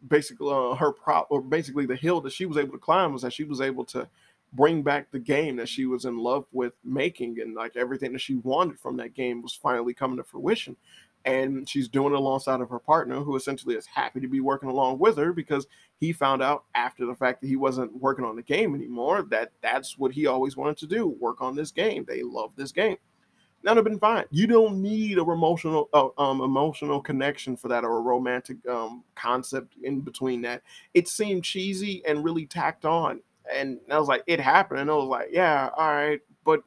[0.07, 3.23] basically uh, her prop or basically the hill that she was able to climb was
[3.23, 4.07] that she was able to
[4.53, 8.21] bring back the game that she was in love with making and like everything that
[8.21, 10.77] she wanted from that game was finally coming to fruition
[11.25, 14.69] and she's doing it alongside of her partner who essentially is happy to be working
[14.69, 15.67] along with her because
[15.99, 19.53] he found out after the fact that he wasn't working on the game anymore that
[19.63, 22.97] that's what he always wanted to do work on this game they love this game
[23.63, 27.69] that would have been fine you don't need a emotional uh, um, emotional connection for
[27.69, 30.63] that or a romantic um, concept in between that
[30.95, 33.21] it seemed cheesy and really tacked on
[33.53, 34.81] And I was like, it happened.
[34.81, 36.21] And I was like, yeah, all right.
[36.45, 36.63] But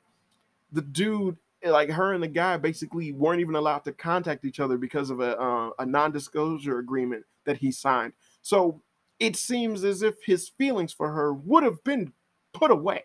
[0.71, 4.77] the dude, like her and the guy, basically weren't even allowed to contact each other
[4.77, 8.13] because of a uh, a non disclosure agreement that he signed.
[8.41, 8.81] So
[9.19, 12.13] it seems as if his feelings for her would have been
[12.53, 13.03] put away,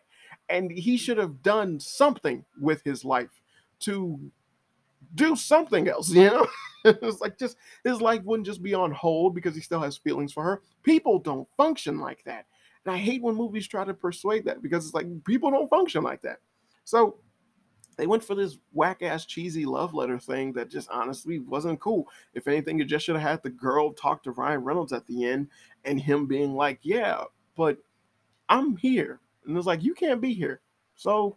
[0.48, 3.40] and he should have done something with his life
[3.80, 4.18] to
[5.14, 6.10] do something else.
[6.10, 6.46] You know,
[6.84, 10.32] it's like just his life wouldn't just be on hold because he still has feelings
[10.32, 10.62] for her.
[10.82, 12.46] People don't function like that.
[12.84, 16.02] And I hate when movies try to persuade that because it's like people don't function
[16.02, 16.38] like that.
[16.84, 17.16] So
[17.96, 22.08] they went for this whack ass cheesy love letter thing that just honestly wasn't cool.
[22.34, 25.24] If anything, it just should have had the girl talk to Ryan Reynolds at the
[25.24, 25.48] end
[25.84, 27.24] and him being like, Yeah,
[27.56, 27.78] but
[28.48, 29.20] I'm here.
[29.46, 30.60] And it's like, You can't be here.
[30.96, 31.36] So,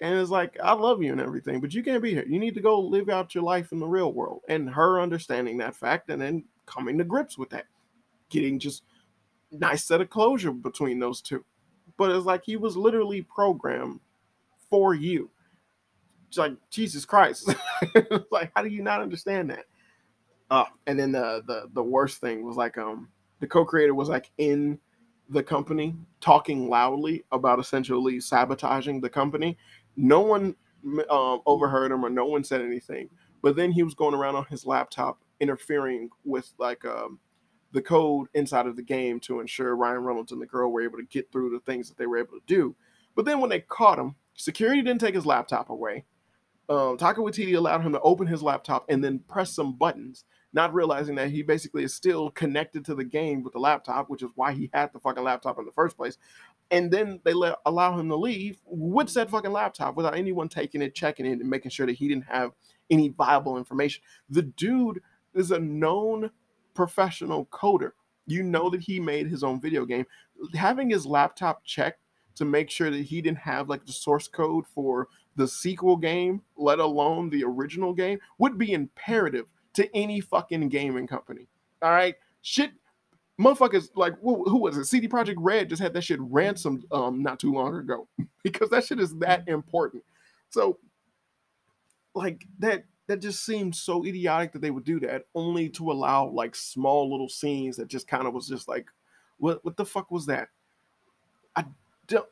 [0.00, 2.24] and it's like, I love you and everything, but you can't be here.
[2.26, 4.42] You need to go live out your life in the real world.
[4.48, 7.66] And her understanding that fact and then coming to grips with that,
[8.28, 8.82] getting just
[9.52, 11.44] nice set of closure between those two.
[11.96, 14.00] But it's like he was literally programmed
[14.70, 15.30] for you
[16.38, 17.54] like Jesus Christ.
[18.30, 19.64] like, how do you not understand that?
[20.50, 23.08] Uh, and then the the the worst thing was like um
[23.40, 24.78] the co-creator was like in
[25.30, 29.56] the company talking loudly about essentially sabotaging the company.
[29.96, 30.54] No one
[31.10, 33.08] um, overheard him or no one said anything.
[33.40, 37.18] But then he was going around on his laptop interfering with like um,
[37.72, 40.98] the code inside of the game to ensure Ryan Reynolds and the girl were able
[40.98, 42.76] to get through the things that they were able to do.
[43.16, 46.04] But then when they caught him, security didn't take his laptop away
[46.68, 50.72] um, Taika Waititi allowed him to open his laptop and then press some buttons, not
[50.72, 54.30] realizing that he basically is still connected to the game with the laptop, which is
[54.36, 56.18] why he had the fucking laptop in the first place.
[56.70, 60.80] And then they let allow him to leave with said fucking laptop without anyone taking
[60.80, 62.52] it, checking it, and making sure that he didn't have
[62.90, 64.02] any viable information.
[64.30, 65.02] The dude
[65.34, 66.30] is a known
[66.74, 67.92] professional coder.
[68.26, 70.06] You know that he made his own video game.
[70.54, 72.00] Having his laptop checked
[72.36, 76.42] to make sure that he didn't have like the source code for the sequel game,
[76.56, 81.46] let alone the original game, would be imperative to any fucking gaming company.
[81.80, 82.72] All right, shit,
[83.40, 84.84] motherfuckers like who, who was it?
[84.84, 88.06] CD Projekt Red just had that shit ransomed um not too long ago
[88.42, 90.04] because that shit is that important.
[90.50, 90.78] So,
[92.14, 96.28] like that that just seemed so idiotic that they would do that only to allow
[96.28, 98.86] like small little scenes that just kind of was just like
[99.38, 100.48] what what the fuck was that
[101.56, 101.64] i
[102.06, 102.28] don't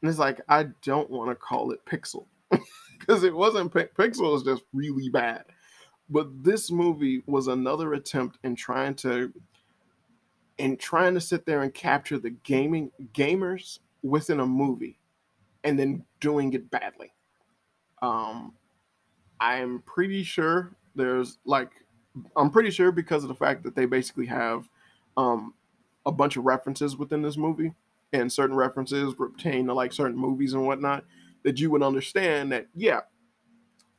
[0.00, 2.26] and it's like I don't want to call it Pixel
[2.98, 5.44] because it wasn't Pixel was just really bad.
[6.08, 9.32] But this movie was another attempt in trying to
[10.58, 14.98] in trying to sit there and capture the gaming gamers within a movie
[15.64, 17.12] and then doing it badly.
[18.02, 18.54] Um
[19.40, 21.70] I'm pretty sure there's like
[22.36, 24.68] I'm pretty sure because of the fact that they basically have
[25.16, 25.54] um
[26.06, 27.72] a bunch of references within this movie
[28.12, 31.04] and certain references pertain to like certain movies and whatnot,
[31.44, 33.00] that you would understand that, yeah,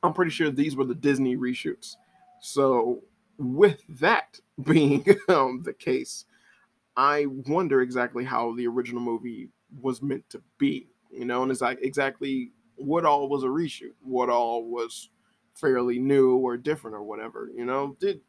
[0.03, 1.95] I'm pretty sure these were the Disney reshoots.
[2.41, 3.03] So,
[3.37, 6.25] with that being um, the case,
[6.95, 9.49] I wonder exactly how the original movie
[9.81, 13.93] was meant to be, you know, and it's like exactly what all was a reshoot,
[14.01, 15.09] what all was
[15.55, 17.95] fairly new or different or whatever, you know.
[17.99, 18.21] Did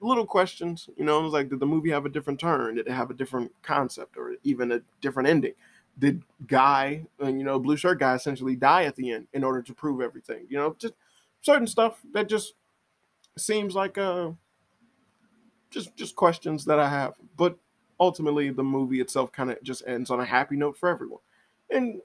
[0.00, 0.88] little questions.
[0.96, 2.76] You know, it was like, did the movie have a different turn?
[2.76, 5.54] Did it have a different concept or even a different ending?
[5.98, 9.74] Did Guy, you know, blue shirt guy essentially die at the end in order to
[9.74, 10.46] prove everything?
[10.48, 10.94] You know, just
[11.42, 12.54] certain stuff that just
[13.36, 14.30] seems like uh
[15.70, 17.14] just just questions that I have.
[17.36, 17.58] But
[17.98, 21.20] ultimately the movie itself kind of just ends on a happy note for everyone.
[21.70, 22.00] And,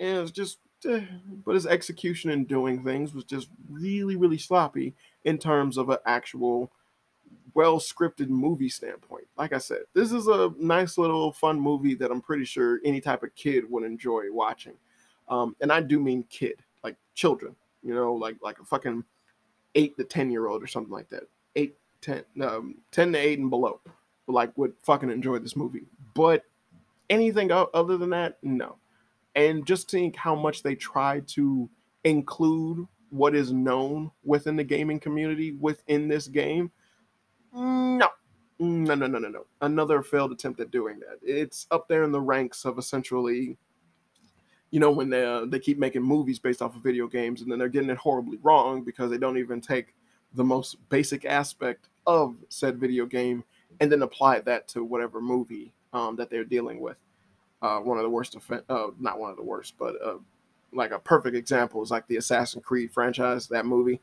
[0.00, 0.58] and it's just
[1.44, 5.98] but his execution in doing things was just really, really sloppy in terms of an
[6.06, 6.70] actual
[7.54, 9.26] well scripted movie standpoint.
[9.36, 13.00] Like I said, this is a nice little fun movie that I'm pretty sure any
[13.00, 14.74] type of kid would enjoy watching.
[15.28, 19.04] Um, and I do mean kid, like children, you know, like like a fucking
[19.74, 21.24] eight to ten year old or something like that.
[21.56, 23.80] Eight, ten, um, ten to eight and below,
[24.26, 25.84] like would fucking enjoy this movie.
[26.14, 26.44] But
[27.08, 28.76] anything other than that, no
[29.34, 31.68] and just think how much they try to
[32.04, 36.70] include what is known within the gaming community within this game.
[37.52, 38.08] No,
[38.58, 39.46] no, no, no, no, no.
[39.60, 41.18] Another failed attempt at doing that.
[41.22, 43.56] It's up there in the ranks of essentially,
[44.70, 47.50] you know, when they uh, they keep making movies based off of video games, and
[47.50, 49.94] then they're getting it horribly wrong because they don't even take
[50.34, 53.44] the most basic aspect of said video game
[53.80, 56.96] and then apply that to whatever movie um, that they're dealing with
[57.64, 58.36] uh, one of the worst,
[58.68, 60.18] uh, not one of the worst, but uh,
[60.74, 64.02] like a perfect example is like the Assassin's Creed franchise, that movie.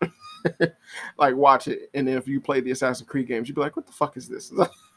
[1.18, 3.86] like watch it, and if you play the Assassin's Creed games, you'd be like, "What
[3.86, 4.50] the fuck is this?"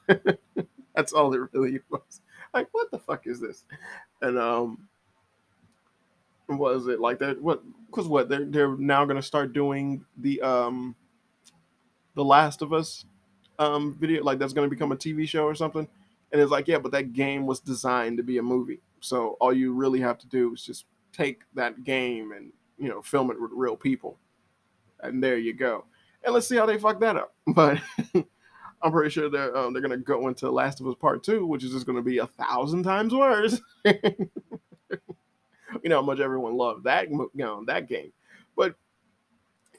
[0.95, 2.21] That's all it really was.
[2.53, 3.65] Like, what the fuck is this?
[4.21, 4.87] And um,
[6.47, 7.41] was it like that?
[7.41, 7.61] What?
[7.87, 8.29] Because what?
[8.29, 10.95] They're they're now gonna start doing the um,
[12.15, 13.03] the Last of Us
[13.57, 14.23] um video.
[14.23, 15.89] Like that's gonna become a TV show or something.
[16.31, 18.81] And it's like, yeah, but that game was designed to be a movie.
[19.01, 23.01] So all you really have to do is just take that game and you know
[23.01, 24.17] film it with real people,
[25.01, 25.85] and there you go.
[26.23, 27.33] And let's see how they fuck that up.
[27.53, 27.79] But
[28.81, 31.63] I'm pretty sure they're um, they're gonna go into Last of Us Part Two, which
[31.63, 33.59] is just gonna be a thousand times worse.
[33.85, 34.29] you
[35.85, 38.11] know how much everyone loved that you know that game,
[38.55, 38.75] but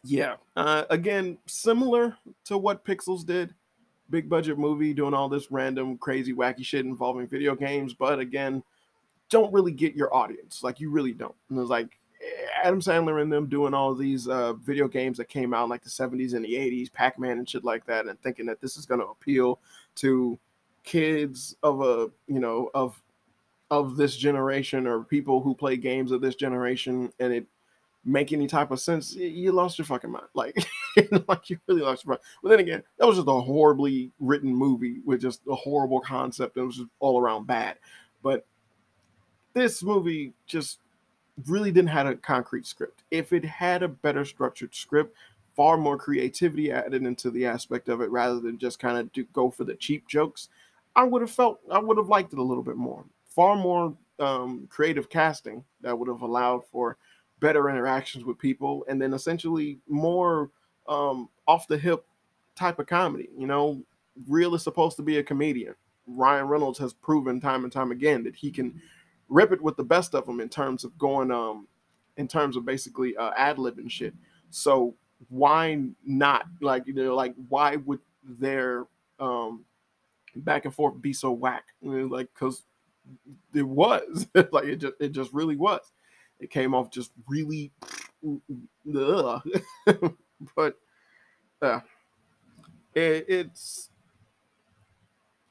[0.03, 3.55] yeah, uh, again, similar to what Pixels did,
[4.11, 8.63] big budget movie doing all this random crazy wacky shit involving video games, but again,
[9.29, 10.63] don't really get your audience.
[10.63, 11.35] Like you really don't.
[11.49, 11.99] And it's like
[12.63, 15.83] Adam Sandler and them doing all these uh, video games that came out in like
[15.83, 18.87] the 70s and the 80s, Pac-Man and shit like that, and thinking that this is
[18.87, 19.61] going to appeal
[19.97, 20.39] to
[20.83, 23.01] kids of a you know of
[23.71, 27.47] of this generation or people who play games of this generation, and it
[28.05, 30.27] make any type of sense, you lost your fucking mind.
[30.35, 30.57] Like,
[31.29, 32.23] like you really lost your mind.
[32.43, 36.57] But then again, that was just a horribly written movie with just a horrible concept
[36.57, 37.77] it was just all around bad.
[38.23, 38.45] But
[39.53, 40.79] this movie just
[41.47, 43.05] really didn't have a concrete script.
[43.11, 45.17] If it had a better structured script,
[45.55, 49.25] far more creativity added into the aspect of it rather than just kind of do,
[49.33, 50.49] go for the cheap jokes,
[50.97, 53.05] I would have felt I would have liked it a little bit more.
[53.27, 56.97] Far more um, creative casting that would have allowed for
[57.41, 60.51] better interactions with people, and then essentially more
[60.89, 62.05] um, off the hip
[62.57, 63.29] type of comedy.
[63.37, 63.83] You know,
[64.29, 65.75] Rel is supposed to be a comedian.
[66.07, 68.81] Ryan Reynolds has proven time and time again that he can
[69.29, 71.69] rip it with the best of them in terms of going um
[72.17, 74.15] in terms of basically uh, ad lib and shit.
[74.51, 74.95] So
[75.29, 78.87] why not like you know like why would their
[79.19, 79.65] um
[80.37, 81.65] back and forth be so whack?
[81.85, 82.65] I mean, like because
[83.55, 85.93] it was like it just it just really was.
[86.41, 87.73] It came off just really,
[90.57, 90.79] but
[91.63, 91.81] uh,
[92.95, 93.91] it, it's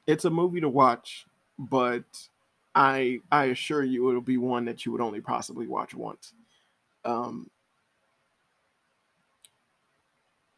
[0.06, 1.26] it's a movie to watch,
[1.58, 2.04] but
[2.74, 6.34] I I assure you it'll be one that you would only possibly watch once.
[7.04, 7.48] Um,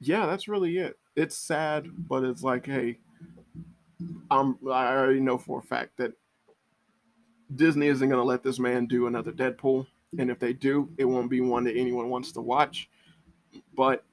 [0.00, 0.98] yeah, that's really it.
[1.14, 2.98] It's sad, but it's like, hey,
[4.30, 6.12] I'm I already know for a fact that
[7.54, 9.86] Disney isn't gonna let this man do another Deadpool,
[10.18, 12.88] and if they do, it won't be one that anyone wants to watch.
[13.74, 14.04] But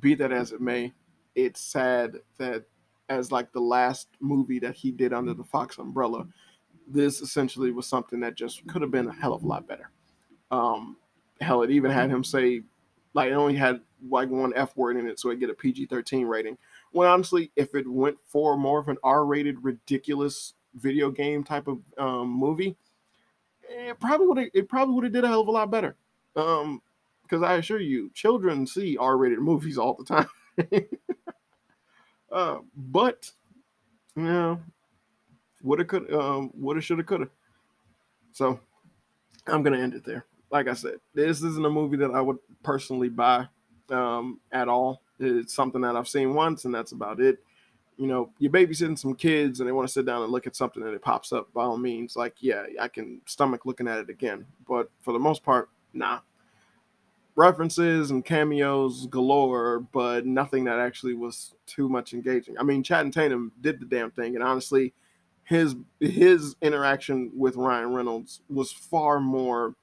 [0.00, 0.92] be that as it may,
[1.34, 2.64] it's sad that
[3.08, 6.26] as like the last movie that he did under the Fox umbrella,
[6.88, 9.90] this essentially was something that just could have been a hell of a lot better.
[10.50, 10.96] Um,
[11.40, 12.62] hell, it even had him say,
[13.14, 15.86] like, it only had like one F word in it, so it get a PG
[15.86, 16.58] 13 rating.
[16.92, 21.66] When honestly, if it went for more of an R rated, ridiculous video game type
[21.66, 22.76] of um, movie,
[23.68, 25.96] it probably would have it probably would have did a hell of a lot better.
[26.34, 26.82] Um,
[27.22, 30.28] because I assure you, children see R rated movies all the time.
[32.32, 33.30] uh, but
[34.14, 34.60] you know,
[35.62, 37.28] woulda, could, um, woulda, shoulda, coulda.
[38.32, 38.60] So
[39.46, 40.24] I'm gonna end it there.
[40.50, 43.48] Like I said, this isn't a movie that I would personally buy
[43.90, 45.02] um, at all.
[45.18, 47.38] It's something that I've seen once, and that's about it.
[47.96, 50.56] You know, you're babysitting some kids, and they want to sit down and look at
[50.56, 51.52] something, and it pops up.
[51.52, 54.46] By all means, like yeah, I can stomach looking at it again.
[54.68, 56.20] But for the most part, nah.
[57.34, 62.58] References and cameos galore, but nothing that actually was too much engaging.
[62.58, 64.94] I mean, Channing Tatum did the damn thing, and honestly,
[65.44, 69.74] his his interaction with Ryan Reynolds was far more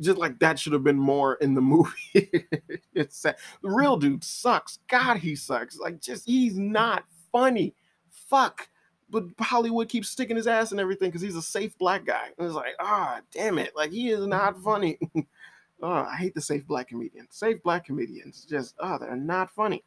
[0.00, 2.46] just like that should have been more in the movie.
[2.94, 3.36] it's sad.
[3.62, 4.78] The real dude sucks.
[4.88, 5.78] God, he sucks.
[5.78, 7.74] Like just he's not funny.
[8.10, 8.68] Fuck.
[9.08, 12.28] But Hollywood keeps sticking his ass and everything because he's a safe black guy.
[12.36, 13.74] And it's like, ah, oh, damn it.
[13.76, 14.98] Like he is not funny.
[15.82, 17.28] oh, I hate the safe black comedians.
[17.30, 18.46] Safe black comedians.
[18.48, 19.84] Just, oh, they're not funny.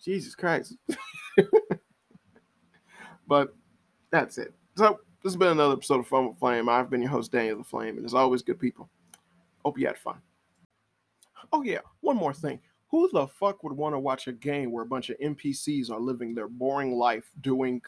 [0.00, 0.76] Jesus Christ.
[3.26, 3.54] but
[4.10, 4.54] that's it.
[4.76, 6.68] So this has been another episode of Fun with Flame.
[6.68, 8.88] I've been your host, Daniel the Flame, and as always, good people.
[9.64, 10.16] Hope you had fun.
[11.52, 12.60] Oh yeah, one more thing.
[12.90, 16.00] Who the fuck would want to watch a game where a bunch of NPCs are
[16.00, 17.82] living their boring life doing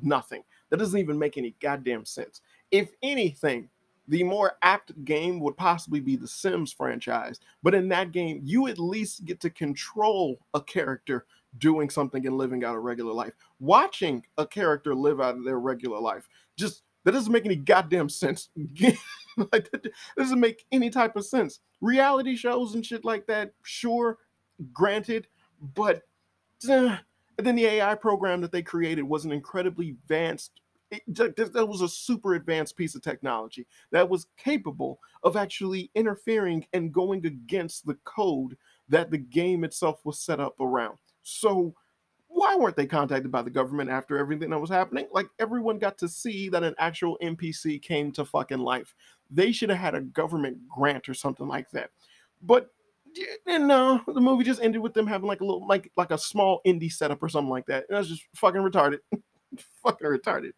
[0.00, 0.42] nothing?
[0.70, 2.40] That doesn't even make any goddamn sense.
[2.70, 3.68] If anything,
[4.06, 7.40] the more apt game would possibly be the Sims franchise.
[7.62, 11.26] But in that game, you at least get to control a character
[11.58, 13.32] doing something and living out a regular life.
[13.60, 18.48] Watching a character live out their regular life just that doesn't make any goddamn sense.
[19.36, 21.60] like that doesn't make any type of sense.
[21.80, 24.18] Reality shows and shit like that, sure,
[24.72, 25.26] granted,
[25.74, 26.02] but
[26.68, 26.96] uh,
[27.38, 31.88] then the AI program that they created was an incredibly advanced it, that was a
[31.88, 37.96] super advanced piece of technology that was capable of actually interfering and going against the
[38.04, 38.56] code
[38.88, 40.98] that the game itself was set up around.
[41.22, 41.74] So
[42.28, 45.06] why weren't they contacted by the government after everything that was happening?
[45.12, 48.94] Like everyone got to see that an actual NPC came to fucking life.
[49.30, 51.90] They should have had a government grant or something like that.
[52.42, 52.73] But
[53.46, 56.18] and no, the movie just ended with them having like a little like like a
[56.18, 57.84] small indie setup or something like that.
[57.88, 58.98] And that's just fucking retarded.
[59.82, 60.52] fucking retarded.